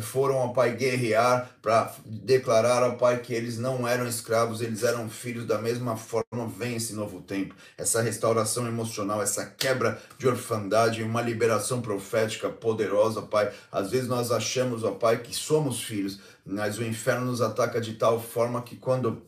foram 0.00 0.36
ao 0.36 0.54
Pai 0.54 0.74
guerrear 0.74 1.50
para 1.60 1.94
declarar 2.06 2.82
ao 2.82 2.96
Pai 2.96 3.20
que 3.20 3.34
eles 3.34 3.58
não 3.58 3.86
eram 3.86 4.08
escravos, 4.08 4.62
eles 4.62 4.82
eram 4.82 5.08
filhos 5.08 5.44
da 5.44 5.58
mesma 5.58 5.96
forma. 5.96 6.25
Vem 6.48 6.76
esse 6.76 6.94
novo 6.94 7.20
tempo, 7.20 7.54
essa 7.76 8.00
restauração 8.00 8.66
emocional, 8.66 9.22
essa 9.22 9.46
quebra 9.46 10.00
de 10.18 10.26
orfandade, 10.26 11.02
uma 11.02 11.22
liberação 11.22 11.80
profética 11.80 12.48
poderosa, 12.48 13.22
Pai. 13.22 13.52
Às 13.70 13.90
vezes 13.90 14.08
nós 14.08 14.30
achamos, 14.30 14.84
ó 14.84 14.92
Pai, 14.92 15.18
que 15.22 15.34
somos 15.34 15.82
filhos, 15.82 16.20
mas 16.44 16.78
o 16.78 16.84
inferno 16.84 17.26
nos 17.26 17.40
ataca 17.40 17.80
de 17.80 17.94
tal 17.94 18.20
forma 18.20 18.62
que 18.62 18.76
quando 18.76 19.22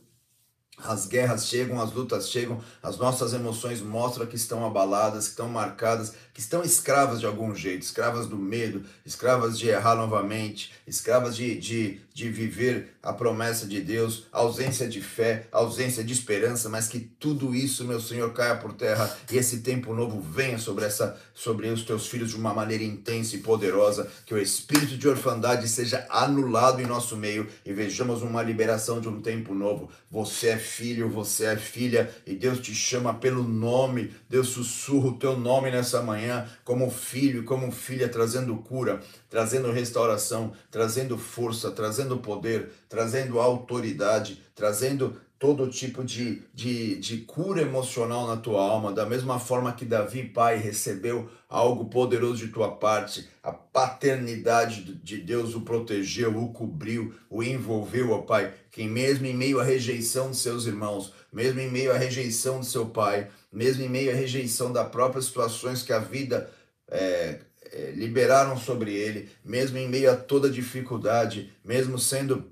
as 0.83 1.05
guerras 1.05 1.47
chegam, 1.47 1.81
as 1.81 1.91
lutas 1.91 2.29
chegam, 2.29 2.61
as 2.81 2.97
nossas 2.97 3.33
emoções 3.33 3.81
mostram 3.81 4.25
que 4.25 4.35
estão 4.35 4.65
abaladas, 4.65 5.25
que 5.25 5.31
estão 5.31 5.49
marcadas, 5.49 6.13
que 6.39 6.43
estão 6.43 6.63
escravas 6.63 7.19
de 7.19 7.25
algum 7.25 7.53
jeito, 7.53 7.83
escravas 7.83 8.25
do 8.25 8.37
medo, 8.37 8.85
escravas 9.05 9.59
de 9.59 9.67
errar 9.67 9.95
novamente, 9.95 10.71
escravas 10.87 11.35
de, 11.35 11.59
de, 11.59 11.99
de 12.13 12.29
viver 12.29 12.95
a 13.03 13.11
promessa 13.11 13.67
de 13.67 13.81
Deus, 13.81 14.23
ausência 14.31 14.87
de 14.87 15.01
fé, 15.01 15.47
ausência 15.51 16.01
de 16.01 16.13
esperança, 16.13 16.69
mas 16.69 16.87
que 16.87 16.97
tudo 16.97 17.53
isso, 17.53 17.83
meu 17.83 17.99
Senhor, 17.99 18.31
caia 18.31 18.55
por 18.55 18.71
terra 18.71 19.13
e 19.29 19.37
esse 19.37 19.59
tempo 19.59 19.93
novo 19.93 20.21
venha 20.21 20.57
sobre 20.57 20.85
essa 20.85 21.19
sobre 21.33 21.67
os 21.69 21.83
teus 21.83 22.07
filhos 22.07 22.31
de 22.31 22.35
uma 22.35 22.53
maneira 22.53 22.83
intensa 22.83 23.35
e 23.35 23.39
poderosa, 23.39 24.09
que 24.25 24.33
o 24.33 24.37
espírito 24.37 24.97
de 24.97 25.07
orfandade 25.07 25.67
seja 25.69 26.05
anulado 26.09 26.81
em 26.81 26.85
nosso 26.85 27.15
meio 27.15 27.47
e 27.65 27.71
vejamos 27.71 28.21
uma 28.21 28.43
liberação 28.43 28.99
de 28.99 29.07
um 29.07 29.21
tempo 29.21 29.53
novo. 29.53 29.89
Você 30.11 30.49
é 30.49 30.57
filho, 30.57 31.09
você 31.09 31.45
é 31.45 31.55
filha 31.55 32.13
e 32.25 32.35
Deus 32.35 32.59
te 32.59 32.75
chama 32.75 33.13
pelo 33.13 33.43
nome. 33.43 34.13
Deus 34.29 34.49
sussurra 34.49 35.07
o 35.07 35.17
teu 35.17 35.37
nome 35.37 35.71
nessa 35.71 36.01
manhã 36.01 36.28
como 36.63 36.89
filho, 36.89 37.43
como 37.43 37.71
filha, 37.71 38.09
trazendo 38.09 38.55
cura, 38.57 38.99
trazendo 39.29 39.71
restauração, 39.71 40.53
trazendo 40.71 41.17
força, 41.17 41.71
trazendo 41.71 42.17
poder, 42.17 42.71
trazendo 42.87 43.39
autoridade, 43.39 44.41
trazendo 44.55 45.15
todo 45.39 45.69
tipo 45.69 46.03
de, 46.03 46.43
de, 46.53 46.97
de 46.97 47.19
cura 47.19 47.61
emocional 47.61 48.27
na 48.27 48.35
tua 48.35 48.61
alma, 48.61 48.91
da 48.91 49.05
mesma 49.05 49.39
forma 49.39 49.71
que 49.71 49.85
Davi, 49.85 50.23
pai, 50.23 50.57
recebeu 50.57 51.29
algo 51.47 51.85
poderoso 51.85 52.45
de 52.45 52.51
tua 52.51 52.75
parte, 52.75 53.27
a 53.41 53.53
paternidade 53.53 54.83
de 54.83 55.17
Deus 55.17 55.55
o 55.55 55.61
protegeu, 55.61 56.37
o 56.37 56.51
cobriu, 56.51 57.15
o 57.29 57.41
envolveu, 57.41 58.11
ó 58.11 58.21
Pai, 58.21 58.53
que 58.69 58.83
mesmo 58.83 59.25
em 59.25 59.33
meio 59.33 59.61
à 59.61 59.63
rejeição 59.63 60.29
de 60.29 60.37
seus 60.37 60.65
irmãos, 60.65 61.13
mesmo 61.31 61.59
em 61.59 61.69
meio 61.69 61.91
à 61.91 61.97
rejeição 61.97 62.59
de 62.59 62.65
seu 62.65 62.87
pai, 62.87 63.29
mesmo 63.51 63.83
em 63.83 63.89
meio 63.89 64.11
à 64.11 64.15
rejeição 64.15 64.71
das 64.71 64.89
próprias 64.89 65.25
situações 65.25 65.83
que 65.83 65.93
a 65.93 65.99
vida 65.99 66.49
é, 66.87 67.39
é, 67.71 67.91
liberaram 67.91 68.57
sobre 68.57 68.93
ele, 68.93 69.29
mesmo 69.43 69.77
em 69.77 69.87
meio 69.87 70.11
a 70.11 70.15
toda 70.15 70.49
dificuldade, 70.49 71.51
mesmo 71.63 71.99
sendo 71.99 72.51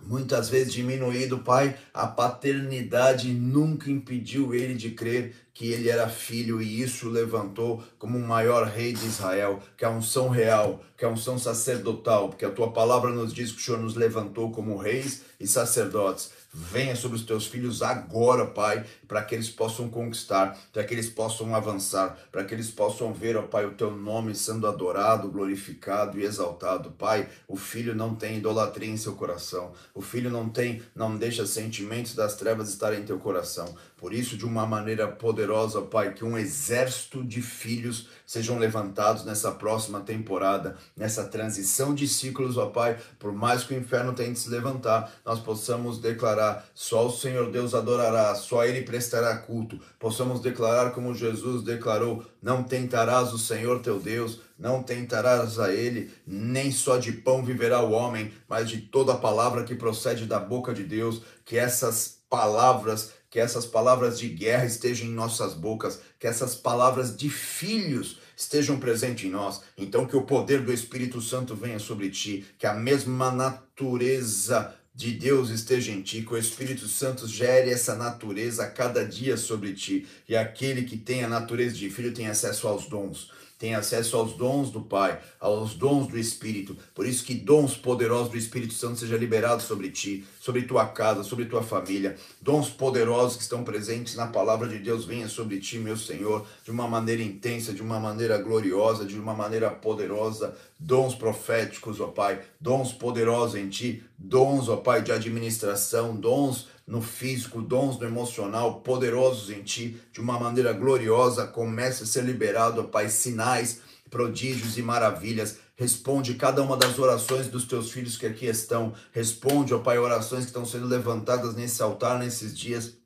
muitas 0.00 0.48
vezes 0.48 0.72
diminuído, 0.72 1.40
Pai, 1.40 1.76
a 1.92 2.06
paternidade 2.06 3.32
nunca 3.32 3.90
impediu 3.90 4.54
ele 4.54 4.74
de 4.74 4.90
crer 4.90 5.34
que 5.52 5.72
ele 5.72 5.88
era 5.88 6.08
filho 6.08 6.60
e 6.62 6.80
isso 6.80 7.08
levantou 7.08 7.82
como 7.98 8.16
o 8.16 8.26
maior 8.26 8.66
rei 8.66 8.92
de 8.92 9.06
Israel, 9.06 9.60
que 9.76 9.84
é 9.84 9.88
a 9.88 9.90
unção 9.90 10.28
real, 10.28 10.82
que 10.96 11.04
é 11.04 11.08
a 11.08 11.10
unção 11.10 11.38
sacerdotal, 11.38 12.28
porque 12.28 12.44
a 12.44 12.50
tua 12.50 12.72
palavra 12.72 13.10
nos 13.10 13.32
diz 13.32 13.52
que 13.52 13.60
o 13.60 13.64
Senhor 13.64 13.80
nos 13.80 13.94
levantou 13.94 14.50
como 14.50 14.76
reis 14.76 15.22
e 15.38 15.46
sacerdotes 15.46 16.30
venha 16.52 16.96
sobre 16.96 17.16
os 17.16 17.24
teus 17.24 17.46
filhos 17.46 17.80
agora, 17.80 18.44
Pai, 18.46 18.84
para 19.06 19.22
que 19.22 19.34
eles 19.34 19.48
possam 19.48 19.88
conquistar, 19.88 20.58
para 20.72 20.82
que 20.82 20.92
eles 20.92 21.08
possam 21.08 21.54
avançar, 21.54 22.18
para 22.30 22.44
que 22.44 22.52
eles 22.52 22.70
possam 22.70 23.12
ver, 23.12 23.36
ó 23.36 23.42
Pai, 23.42 23.64
o 23.64 23.74
teu 23.74 23.90
nome 23.90 24.34
sendo 24.34 24.66
adorado, 24.66 25.30
glorificado 25.30 26.18
e 26.18 26.24
exaltado. 26.24 26.90
Pai, 26.90 27.28
o 27.46 27.56
filho 27.56 27.94
não 27.94 28.14
tem 28.14 28.38
idolatria 28.38 28.90
em 28.90 28.96
seu 28.96 29.14
coração. 29.14 29.72
O 29.94 30.00
filho 30.00 30.30
não 30.30 30.48
tem, 30.48 30.82
não 30.94 31.16
deixa 31.16 31.46
sentimentos 31.46 32.14
das 32.14 32.34
trevas 32.34 32.68
estarem 32.68 33.00
em 33.00 33.04
teu 33.04 33.18
coração. 33.18 33.74
Por 33.96 34.12
isso, 34.12 34.36
de 34.36 34.44
uma 34.44 34.66
maneira 34.66 35.06
poderosa, 35.06 35.39
Pai, 35.82 36.12
que 36.14 36.24
um 36.24 36.36
exército 36.36 37.24
de 37.24 37.40
filhos 37.42 38.08
sejam 38.26 38.58
levantados 38.58 39.24
nessa 39.24 39.50
próxima 39.52 40.00
temporada, 40.00 40.76
nessa 40.96 41.24
transição 41.24 41.94
de 41.94 42.06
ciclos, 42.06 42.56
ó 42.56 42.66
Pai, 42.66 42.98
por 43.18 43.32
mais 43.32 43.64
que 43.64 43.74
o 43.74 43.76
inferno 43.76 44.12
tente 44.12 44.38
se 44.38 44.48
levantar, 44.48 45.12
nós 45.24 45.40
possamos 45.40 45.98
declarar: 45.98 46.66
só 46.74 47.06
o 47.06 47.12
Senhor 47.12 47.50
Deus 47.50 47.74
adorará, 47.74 48.34
só 48.34 48.64
Ele 48.64 48.82
prestará 48.82 49.36
culto. 49.38 49.80
Possamos 49.98 50.40
declarar 50.40 50.92
como 50.92 51.14
Jesus 51.14 51.64
declarou: 51.64 52.24
não 52.42 52.62
tentarás 52.62 53.32
o 53.32 53.38
Senhor 53.38 53.80
teu 53.80 53.98
Deus, 53.98 54.40
não 54.58 54.82
tentarás 54.82 55.58
a 55.58 55.72
Ele, 55.72 56.12
nem 56.26 56.70
só 56.70 56.98
de 56.98 57.12
pão 57.12 57.44
viverá 57.44 57.80
o 57.80 57.92
homem, 57.92 58.32
mas 58.48 58.68
de 58.68 58.78
toda 58.78 59.16
palavra 59.16 59.64
que 59.64 59.74
procede 59.74 60.26
da 60.26 60.38
boca 60.38 60.72
de 60.72 60.84
Deus, 60.84 61.22
que 61.44 61.56
essas 61.56 62.20
palavras 62.30 63.12
que 63.30 63.38
essas 63.38 63.64
palavras 63.64 64.18
de 64.18 64.28
guerra 64.28 64.66
estejam 64.66 65.06
em 65.06 65.12
nossas 65.12 65.54
bocas, 65.54 66.00
que 66.18 66.26
essas 66.26 66.54
palavras 66.56 67.16
de 67.16 67.30
filhos 67.30 68.18
estejam 68.36 68.80
presentes 68.80 69.24
em 69.24 69.30
nós. 69.30 69.62
Então, 69.78 70.04
que 70.04 70.16
o 70.16 70.22
poder 70.22 70.62
do 70.62 70.72
Espírito 70.72 71.20
Santo 71.20 71.54
venha 71.54 71.78
sobre 71.78 72.10
ti, 72.10 72.44
que 72.58 72.66
a 72.66 72.74
mesma 72.74 73.30
natureza 73.30 74.74
de 74.92 75.12
Deus 75.12 75.50
esteja 75.50 75.92
em 75.92 76.02
ti, 76.02 76.22
que 76.22 76.34
o 76.34 76.38
Espírito 76.38 76.88
Santo 76.88 77.28
gere 77.28 77.70
essa 77.70 77.94
natureza 77.94 78.64
a 78.64 78.70
cada 78.70 79.06
dia 79.06 79.36
sobre 79.36 79.74
ti, 79.74 80.06
e 80.28 80.36
aquele 80.36 80.82
que 80.82 80.98
tem 80.98 81.22
a 81.22 81.28
natureza 81.28 81.76
de 81.76 81.88
filho 81.88 82.12
tem 82.12 82.26
acesso 82.26 82.66
aos 82.66 82.86
dons 82.86 83.30
tem 83.60 83.74
acesso 83.74 84.16
aos 84.16 84.32
dons 84.32 84.70
do 84.70 84.80
Pai, 84.80 85.20
aos 85.38 85.74
dons 85.74 86.06
do 86.06 86.18
Espírito. 86.18 86.74
Por 86.94 87.04
isso 87.04 87.22
que 87.22 87.34
dons 87.34 87.76
poderosos 87.76 88.30
do 88.30 88.38
Espírito 88.38 88.72
Santo 88.72 88.98
sejam 88.98 89.18
liberados 89.18 89.66
sobre 89.66 89.90
ti, 89.90 90.24
sobre 90.40 90.62
tua 90.62 90.86
casa, 90.86 91.22
sobre 91.22 91.44
tua 91.44 91.62
família. 91.62 92.16
Dons 92.40 92.70
poderosos 92.70 93.36
que 93.36 93.42
estão 93.42 93.62
presentes 93.62 94.16
na 94.16 94.28
palavra 94.28 94.66
de 94.66 94.78
Deus 94.78 95.04
venha 95.04 95.28
sobre 95.28 95.60
ti, 95.60 95.76
meu 95.76 95.94
Senhor, 95.94 96.46
de 96.64 96.70
uma 96.70 96.88
maneira 96.88 97.22
intensa, 97.22 97.74
de 97.74 97.82
uma 97.82 98.00
maneira 98.00 98.38
gloriosa, 98.38 99.04
de 99.04 99.18
uma 99.18 99.34
maneira 99.34 99.68
poderosa. 99.68 100.56
Dons 100.78 101.14
proféticos, 101.14 102.00
ó 102.00 102.06
Pai, 102.06 102.40
dons 102.58 102.94
poderosos 102.94 103.56
em 103.56 103.68
ti, 103.68 104.02
dons, 104.16 104.70
ó 104.70 104.76
Pai, 104.76 105.02
de 105.02 105.12
administração, 105.12 106.16
dons 106.16 106.66
no 106.86 107.00
físico, 107.00 107.62
dons 107.62 107.98
no 107.98 108.06
emocional, 108.06 108.80
poderosos 108.80 109.50
em 109.50 109.62
ti, 109.62 110.00
de 110.12 110.20
uma 110.20 110.38
maneira 110.38 110.72
gloriosa, 110.72 111.46
comece 111.46 112.02
a 112.02 112.06
ser 112.06 112.24
liberado, 112.24 112.84
Pai, 112.84 113.08
sinais, 113.08 113.80
prodígios 114.10 114.76
e 114.76 114.82
maravilhas. 114.82 115.58
Responde 115.76 116.34
cada 116.34 116.62
uma 116.62 116.76
das 116.76 116.98
orações 116.98 117.48
dos 117.48 117.64
teus 117.64 117.90
filhos 117.90 118.16
que 118.16 118.26
aqui 118.26 118.46
estão. 118.46 118.92
Responde, 119.12 119.72
ó 119.72 119.78
Pai, 119.78 119.98
orações 119.98 120.42
que 120.44 120.50
estão 120.50 120.66
sendo 120.66 120.86
levantadas 120.86 121.54
nesse 121.54 121.82
altar 121.82 122.18
nesses 122.18 122.56
dias 122.56 122.99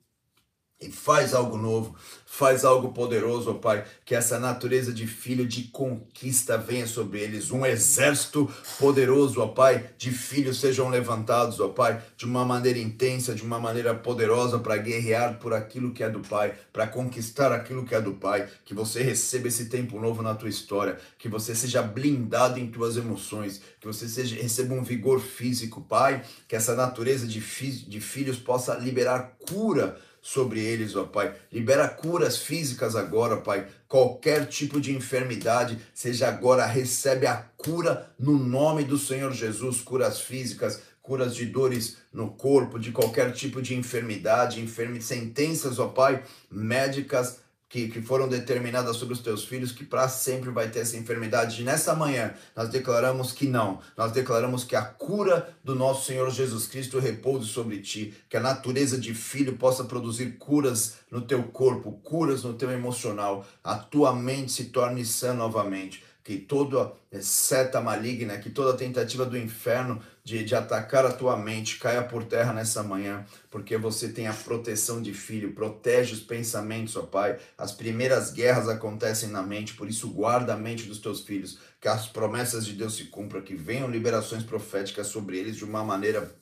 e 0.81 0.91
faz 0.91 1.33
algo 1.33 1.57
novo, 1.57 1.95
faz 2.25 2.65
algo 2.65 2.91
poderoso, 2.91 3.49
ó 3.49 3.53
Pai, 3.53 3.85
que 4.03 4.13
essa 4.13 4.37
natureza 4.37 4.91
de 4.91 5.07
filho 5.07 5.47
de 5.47 5.63
conquista 5.63 6.57
venha 6.57 6.85
sobre 6.85 7.21
eles, 7.21 7.49
um 7.49 7.65
exército 7.65 8.51
poderoso, 8.77 9.41
ó 9.41 9.47
Pai, 9.47 9.91
de 9.97 10.11
filhos 10.11 10.59
sejam 10.59 10.89
levantados, 10.89 11.61
ó 11.61 11.69
Pai, 11.69 12.03
de 12.17 12.25
uma 12.25 12.43
maneira 12.43 12.77
intensa, 12.77 13.33
de 13.33 13.41
uma 13.41 13.57
maneira 13.57 13.95
poderosa 13.95 14.59
para 14.59 14.75
guerrear 14.75 15.39
por 15.39 15.53
aquilo 15.53 15.93
que 15.93 16.03
é 16.03 16.09
do 16.09 16.19
Pai, 16.19 16.53
para 16.73 16.85
conquistar 16.85 17.53
aquilo 17.53 17.85
que 17.85 17.95
é 17.95 18.01
do 18.01 18.15
Pai, 18.15 18.49
que 18.65 18.73
você 18.73 19.01
receba 19.01 19.47
esse 19.47 19.69
tempo 19.69 19.97
novo 19.97 20.21
na 20.21 20.35
tua 20.35 20.49
história, 20.49 20.97
que 21.17 21.29
você 21.29 21.55
seja 21.55 21.81
blindado 21.81 22.59
em 22.59 22.69
tuas 22.69 22.97
emoções, 22.97 23.61
que 23.79 23.87
você 23.87 24.09
seja, 24.09 24.35
receba 24.35 24.73
um 24.73 24.83
vigor 24.83 25.21
físico, 25.21 25.79
Pai, 25.79 26.21
que 26.49 26.55
essa 26.55 26.75
natureza 26.75 27.25
de, 27.25 27.39
fi, 27.39 27.71
de 27.71 28.01
filhos 28.01 28.37
possa 28.37 28.75
liberar 28.75 29.37
cura 29.47 29.97
sobre 30.25 30.59
eles, 30.59 30.95
ó 30.95 31.03
Pai. 31.03 31.35
Libera 31.51 31.87
curas 31.87 32.39
físicas 32.39 32.95
agora, 32.95 33.37
Pai. 33.37 33.67
Qualquer 33.87 34.47
tipo 34.47 34.81
de 34.81 34.91
enfermidade, 34.91 35.77
seja 35.93 36.27
agora, 36.27 36.65
recebe 36.65 37.27
a 37.27 37.35
cura 37.55 38.11
no 38.17 38.35
nome 38.35 38.83
do 38.83 38.97
Senhor 38.97 39.31
Jesus, 39.31 39.81
curas 39.81 40.19
físicas, 40.19 40.81
curas 40.99 41.35
de 41.35 41.45
dores 41.45 41.97
no 42.11 42.31
corpo, 42.31 42.79
de 42.79 42.91
qualquer 42.91 43.33
tipo 43.33 43.61
de 43.61 43.75
enfermidade, 43.75 44.59
enferme, 44.59 44.99
sentenças, 44.99 45.77
ó 45.77 45.89
Pai, 45.89 46.23
médicas 46.49 47.41
que, 47.75 47.89
que 47.89 48.01
foram 48.01 48.29
determinadas 48.29 48.95
sobre 48.95 49.13
os 49.13 49.19
teus 49.19 49.43
filhos, 49.43 49.73
que 49.73 49.83
para 49.83 50.07
sempre 50.07 50.49
vai 50.49 50.69
ter 50.69 50.79
essa 50.79 50.95
enfermidade. 50.95 51.61
E 51.61 51.65
nessa 51.65 51.93
manhã, 51.93 52.33
nós 52.55 52.69
declaramos 52.69 53.33
que 53.33 53.47
não. 53.47 53.81
Nós 53.97 54.13
declaramos 54.13 54.63
que 54.63 54.77
a 54.77 54.81
cura 54.81 55.53
do 55.61 55.75
nosso 55.75 56.05
Senhor 56.05 56.31
Jesus 56.31 56.67
Cristo 56.67 56.99
repouse 56.99 57.49
sobre 57.49 57.81
ti, 57.81 58.13
que 58.29 58.37
a 58.37 58.39
natureza 58.39 58.97
de 58.97 59.13
filho 59.13 59.57
possa 59.57 59.83
produzir 59.83 60.37
curas 60.37 60.99
no 61.11 61.19
teu 61.19 61.43
corpo, 61.43 61.99
curas 62.01 62.45
no 62.45 62.53
teu 62.53 62.71
emocional, 62.71 63.45
a 63.61 63.75
tua 63.75 64.15
mente 64.15 64.53
se 64.53 64.65
torne 64.65 65.05
sã 65.05 65.33
novamente 65.33 66.01
que 66.25 66.37
toda 66.37 66.91
seta 67.21 67.79
maligna, 67.79 68.39
que 68.39 68.49
toda 68.49 68.75
tentativa 68.75 69.27
do 69.27 69.37
inferno 69.37 70.01
de, 70.23 70.43
de 70.43 70.55
atacar 70.55 71.05
a 71.05 71.11
tua 71.11 71.37
mente 71.37 71.77
caia 71.77 72.01
por 72.01 72.23
terra 72.23 72.51
nessa 72.51 72.81
manhã, 72.81 73.23
porque 73.51 73.77
você 73.77 74.09
tem 74.09 74.25
a 74.25 74.33
proteção 74.33 75.03
de 75.03 75.13
filho, 75.13 75.53
protege 75.53 76.15
os 76.15 76.21
pensamentos, 76.21 76.95
ó 76.95 77.03
Pai. 77.03 77.37
As 77.55 77.71
primeiras 77.71 78.31
guerras 78.31 78.67
acontecem 78.67 79.29
na 79.29 79.43
mente, 79.43 79.75
por 79.75 79.87
isso 79.87 80.09
guarda 80.09 80.55
a 80.55 80.57
mente 80.57 80.87
dos 80.87 80.97
teus 80.97 81.21
filhos, 81.21 81.59
que 81.79 81.87
as 81.87 82.07
promessas 82.07 82.65
de 82.65 82.73
Deus 82.73 82.95
se 82.95 83.03
cumpram, 83.03 83.43
que 83.43 83.55
venham 83.55 83.87
liberações 83.87 84.41
proféticas 84.43 85.05
sobre 85.05 85.37
eles 85.37 85.55
de 85.55 85.63
uma 85.63 85.83
maneira 85.83 86.35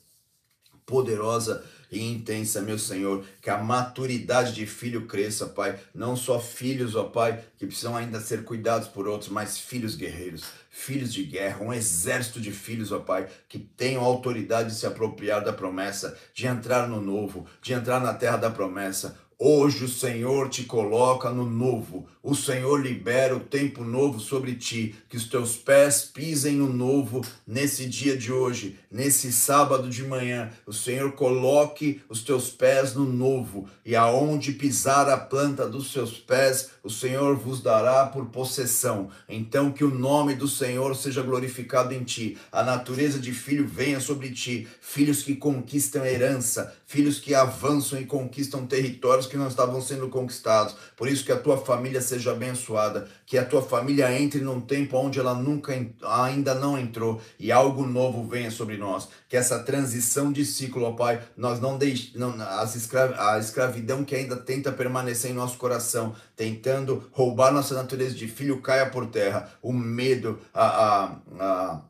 poderosa 0.85 1.63
e 1.91 2.01
intensa, 2.11 2.61
meu 2.61 2.79
Senhor, 2.79 3.23
que 3.41 3.49
a 3.49 3.57
maturidade 3.57 4.53
de 4.53 4.65
filho 4.65 5.05
cresça, 5.05 5.45
Pai. 5.45 5.79
Não 5.93 6.15
só 6.15 6.39
filhos, 6.39 6.95
ó 6.95 7.03
Pai, 7.03 7.43
que 7.57 7.67
precisam 7.67 7.95
ainda 7.95 8.19
ser 8.19 8.43
cuidados 8.43 8.87
por 8.87 9.07
outros, 9.07 9.29
mas 9.29 9.59
filhos 9.59 9.95
guerreiros, 9.95 10.43
filhos 10.69 11.13
de 11.13 11.23
guerra, 11.23 11.63
um 11.63 11.71
exército 11.71 12.41
de 12.41 12.51
filhos, 12.51 12.91
ó 12.91 12.99
Pai, 12.99 13.27
que 13.47 13.59
tenham 13.59 14.03
autoridade 14.03 14.69
de 14.69 14.75
se 14.75 14.87
apropriar 14.87 15.43
da 15.43 15.53
promessa, 15.53 16.17
de 16.33 16.47
entrar 16.47 16.87
no 16.87 16.99
novo, 16.99 17.45
de 17.61 17.73
entrar 17.73 17.99
na 17.99 18.13
terra 18.13 18.37
da 18.37 18.49
promessa. 18.49 19.17
Hoje 19.45 19.83
o 19.83 19.89
Senhor 19.89 20.47
te 20.47 20.63
coloca 20.63 21.29
no 21.29 21.43
novo, 21.43 22.07
o 22.23 22.33
Senhor 22.33 22.81
libera 22.81 23.35
o 23.35 23.41
tempo 23.41 23.83
novo 23.83 24.17
sobre 24.17 24.55
ti, 24.55 24.95
que 25.09 25.17
os 25.17 25.25
teus 25.25 25.57
pés 25.57 26.03
pisem 26.03 26.55
no 26.55 26.71
novo 26.71 27.19
nesse 27.45 27.85
dia 27.85 28.15
de 28.15 28.31
hoje, 28.31 28.79
nesse 28.89 29.33
sábado 29.33 29.89
de 29.89 30.01
manhã. 30.03 30.49
O 30.65 30.71
Senhor 30.71 31.11
coloque 31.11 32.01
os 32.07 32.23
teus 32.23 32.49
pés 32.49 32.95
no 32.95 33.03
novo, 33.03 33.67
e 33.85 33.97
aonde 33.97 34.53
pisar 34.53 35.09
a 35.09 35.17
planta 35.17 35.67
dos 35.67 35.91
seus 35.91 36.11
pés, 36.11 36.69
o 36.81 36.89
Senhor 36.89 37.35
vos 37.35 37.61
dará 37.61 38.05
por 38.05 38.27
possessão. 38.27 39.09
Então 39.27 39.73
que 39.73 39.83
o 39.83 39.93
nome 39.93 40.35
do 40.35 40.47
Senhor 40.47 40.95
seja 40.95 41.21
glorificado 41.21 41.93
em 41.93 42.05
ti, 42.05 42.37
a 42.49 42.63
natureza 42.63 43.19
de 43.19 43.33
filho 43.33 43.67
venha 43.67 43.99
sobre 43.99 44.31
ti, 44.31 44.65
filhos 44.79 45.21
que 45.21 45.35
conquistam 45.35 46.05
herança, 46.05 46.73
filhos 46.85 47.19
que 47.19 47.35
avançam 47.35 47.99
e 47.99 48.05
conquistam 48.05 48.65
territórios 48.65 49.32
que 49.33 49.37
não 49.37 49.47
estavam 49.47 49.81
sendo 49.81 50.07
conquistados. 50.09 50.75
Por 50.95 51.07
isso 51.07 51.25
que 51.25 51.31
a 51.31 51.39
tua 51.39 51.57
família 51.57 51.99
seja 52.01 52.31
abençoada, 52.31 53.07
que 53.25 53.35
a 53.35 53.43
tua 53.43 53.63
família 53.63 54.13
entre 54.21 54.41
num 54.41 54.61
tempo 54.61 54.95
onde 54.95 55.19
ela 55.19 55.33
nunca 55.33 55.73
ainda 56.03 56.53
não 56.53 56.77
entrou 56.77 57.19
e 57.39 57.51
algo 57.51 57.83
novo 57.83 58.23
venha 58.23 58.51
sobre 58.51 58.77
nós. 58.77 59.09
Que 59.27 59.35
essa 59.35 59.57
transição 59.63 60.31
de 60.31 60.45
ciclo, 60.45 60.83
ó 60.83 60.91
Pai, 60.91 61.19
nós 61.35 61.59
não 61.59 61.79
deixemos 61.79 62.13
escrav 62.75 63.15
a 63.17 63.39
escravidão 63.39 64.05
que 64.05 64.15
ainda 64.15 64.35
tenta 64.35 64.71
permanecer 64.71 65.31
em 65.31 65.33
nosso 65.33 65.57
coração, 65.57 66.15
tentando 66.35 67.09
roubar 67.11 67.51
nossa 67.51 67.73
natureza 67.73 68.13
de 68.13 68.27
filho 68.27 68.61
caia 68.61 68.85
por 68.85 69.07
terra. 69.07 69.49
O 69.63 69.73
medo, 69.73 70.39
a, 70.53 70.65
a, 70.65 71.15
a 71.39 71.81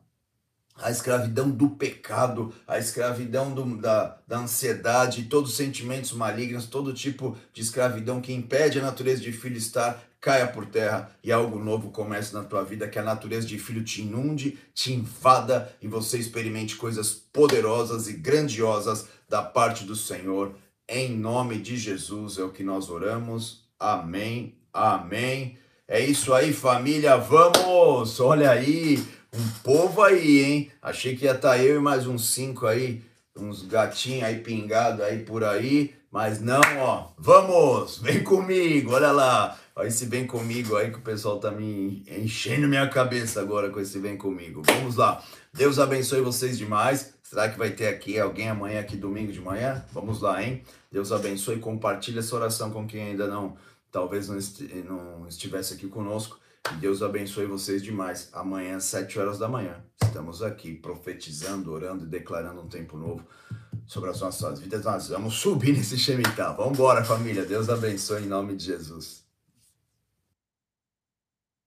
a 0.75 0.89
escravidão 0.89 1.49
do 1.49 1.69
pecado, 1.69 2.53
a 2.67 2.79
escravidão 2.79 3.53
do, 3.53 3.77
da, 3.77 4.17
da 4.27 4.39
ansiedade, 4.39 5.23
todos 5.23 5.51
os 5.51 5.57
sentimentos 5.57 6.11
malignos, 6.13 6.65
todo 6.65 6.93
tipo 6.93 7.37
de 7.53 7.61
escravidão 7.61 8.19
que 8.19 8.33
impede 8.33 8.79
a 8.79 8.83
natureza 8.83 9.21
de 9.21 9.31
filho 9.31 9.57
estar, 9.57 10.03
caia 10.19 10.47
por 10.47 10.65
terra 10.65 11.11
e 11.23 11.31
algo 11.31 11.59
novo 11.59 11.91
comece 11.91 12.33
na 12.33 12.43
tua 12.43 12.63
vida, 12.63 12.87
que 12.87 12.97
a 12.97 13.03
natureza 13.03 13.45
de 13.45 13.59
filho 13.59 13.83
te 13.83 14.01
inunde, 14.01 14.57
te 14.73 14.93
invada 14.93 15.71
e 15.81 15.87
você 15.87 16.17
experimente 16.17 16.75
coisas 16.75 17.11
poderosas 17.11 18.07
e 18.07 18.13
grandiosas 18.13 19.07
da 19.27 19.41
parte 19.41 19.83
do 19.83 19.95
Senhor. 19.95 20.55
Em 20.87 21.15
nome 21.15 21.59
de 21.59 21.77
Jesus 21.77 22.37
é 22.37 22.43
o 22.43 22.51
que 22.51 22.63
nós 22.63 22.89
oramos. 22.89 23.67
Amém. 23.79 24.57
Amém. 24.71 25.57
É 25.87 25.99
isso 25.99 26.33
aí, 26.33 26.53
família. 26.53 27.17
Vamos! 27.17 28.19
Olha 28.19 28.49
aí 28.49 29.05
um 29.33 29.49
povo 29.63 30.01
aí, 30.01 30.43
hein? 30.43 30.71
Achei 30.81 31.15
que 31.15 31.25
ia 31.25 31.31
estar 31.31 31.49
tá 31.49 31.57
eu 31.57 31.77
e 31.77 31.79
mais 31.79 32.05
uns 32.07 32.29
cinco 32.29 32.67
aí 32.67 33.01
uns 33.35 33.63
gatinhos 33.63 34.23
aí 34.23 34.39
pingados 34.39 35.01
aí 35.01 35.23
por 35.23 35.43
aí, 35.43 35.93
mas 36.11 36.39
não, 36.39 36.61
ó, 36.79 37.07
vamos, 37.17 37.97
vem 37.97 38.23
comigo, 38.23 38.93
olha 38.93 39.11
lá, 39.11 39.57
olha 39.75 39.87
esse 39.87 40.05
vem 40.05 40.27
comigo 40.27 40.75
aí 40.75 40.91
que 40.91 40.99
o 40.99 41.01
pessoal 41.01 41.39
tá 41.39 41.49
me 41.49 42.03
enchendo 42.07 42.67
minha 42.67 42.87
cabeça 42.87 43.41
agora 43.41 43.69
com 43.69 43.79
esse 43.79 43.97
vem 43.99 44.17
comigo. 44.17 44.61
Vamos 44.65 44.95
lá, 44.95 45.23
Deus 45.51 45.79
abençoe 45.79 46.21
vocês 46.21 46.57
demais. 46.57 47.13
Será 47.23 47.49
que 47.49 47.57
vai 47.57 47.71
ter 47.71 47.87
aqui 47.87 48.19
alguém 48.19 48.47
amanhã, 48.47 48.79
aqui 48.79 48.95
domingo 48.95 49.31
de 49.31 49.41
manhã? 49.41 49.83
Vamos 49.91 50.21
lá, 50.21 50.43
hein? 50.43 50.61
Deus 50.91 51.11
abençoe, 51.11 51.57
compartilhe 51.57 52.19
essa 52.19 52.35
oração 52.35 52.69
com 52.69 52.85
quem 52.85 53.01
ainda 53.01 53.25
não, 53.25 53.57
talvez 53.91 54.27
não, 54.27 54.37
não 55.19 55.27
estivesse 55.27 55.73
aqui 55.73 55.87
conosco. 55.87 56.37
Que 56.65 56.75
Deus 56.75 57.01
abençoe 57.01 57.45
vocês 57.45 57.83
demais. 57.83 58.29
Amanhã, 58.31 58.77
às 58.77 58.85
7 58.85 59.19
horas 59.19 59.37
da 59.37 59.49
manhã, 59.49 59.83
estamos 60.01 60.41
aqui 60.41 60.73
profetizando, 60.73 61.71
orando 61.71 62.05
e 62.05 62.07
declarando 62.07 62.61
um 62.61 62.69
tempo 62.69 62.97
novo 62.97 63.27
sobre 63.85 64.09
as 64.09 64.21
nossas 64.21 64.59
vidas. 64.59 64.85
Nós 64.85 65.09
vamos 65.09 65.33
subir 65.35 65.73
nesse 65.73 65.97
Shemitah. 65.97 66.53
Vamos 66.53 66.79
embora, 66.79 67.03
família. 67.03 67.45
Deus 67.45 67.69
abençoe 67.69 68.23
em 68.23 68.27
nome 68.27 68.55
de 68.55 68.65
Jesus. 68.65 69.22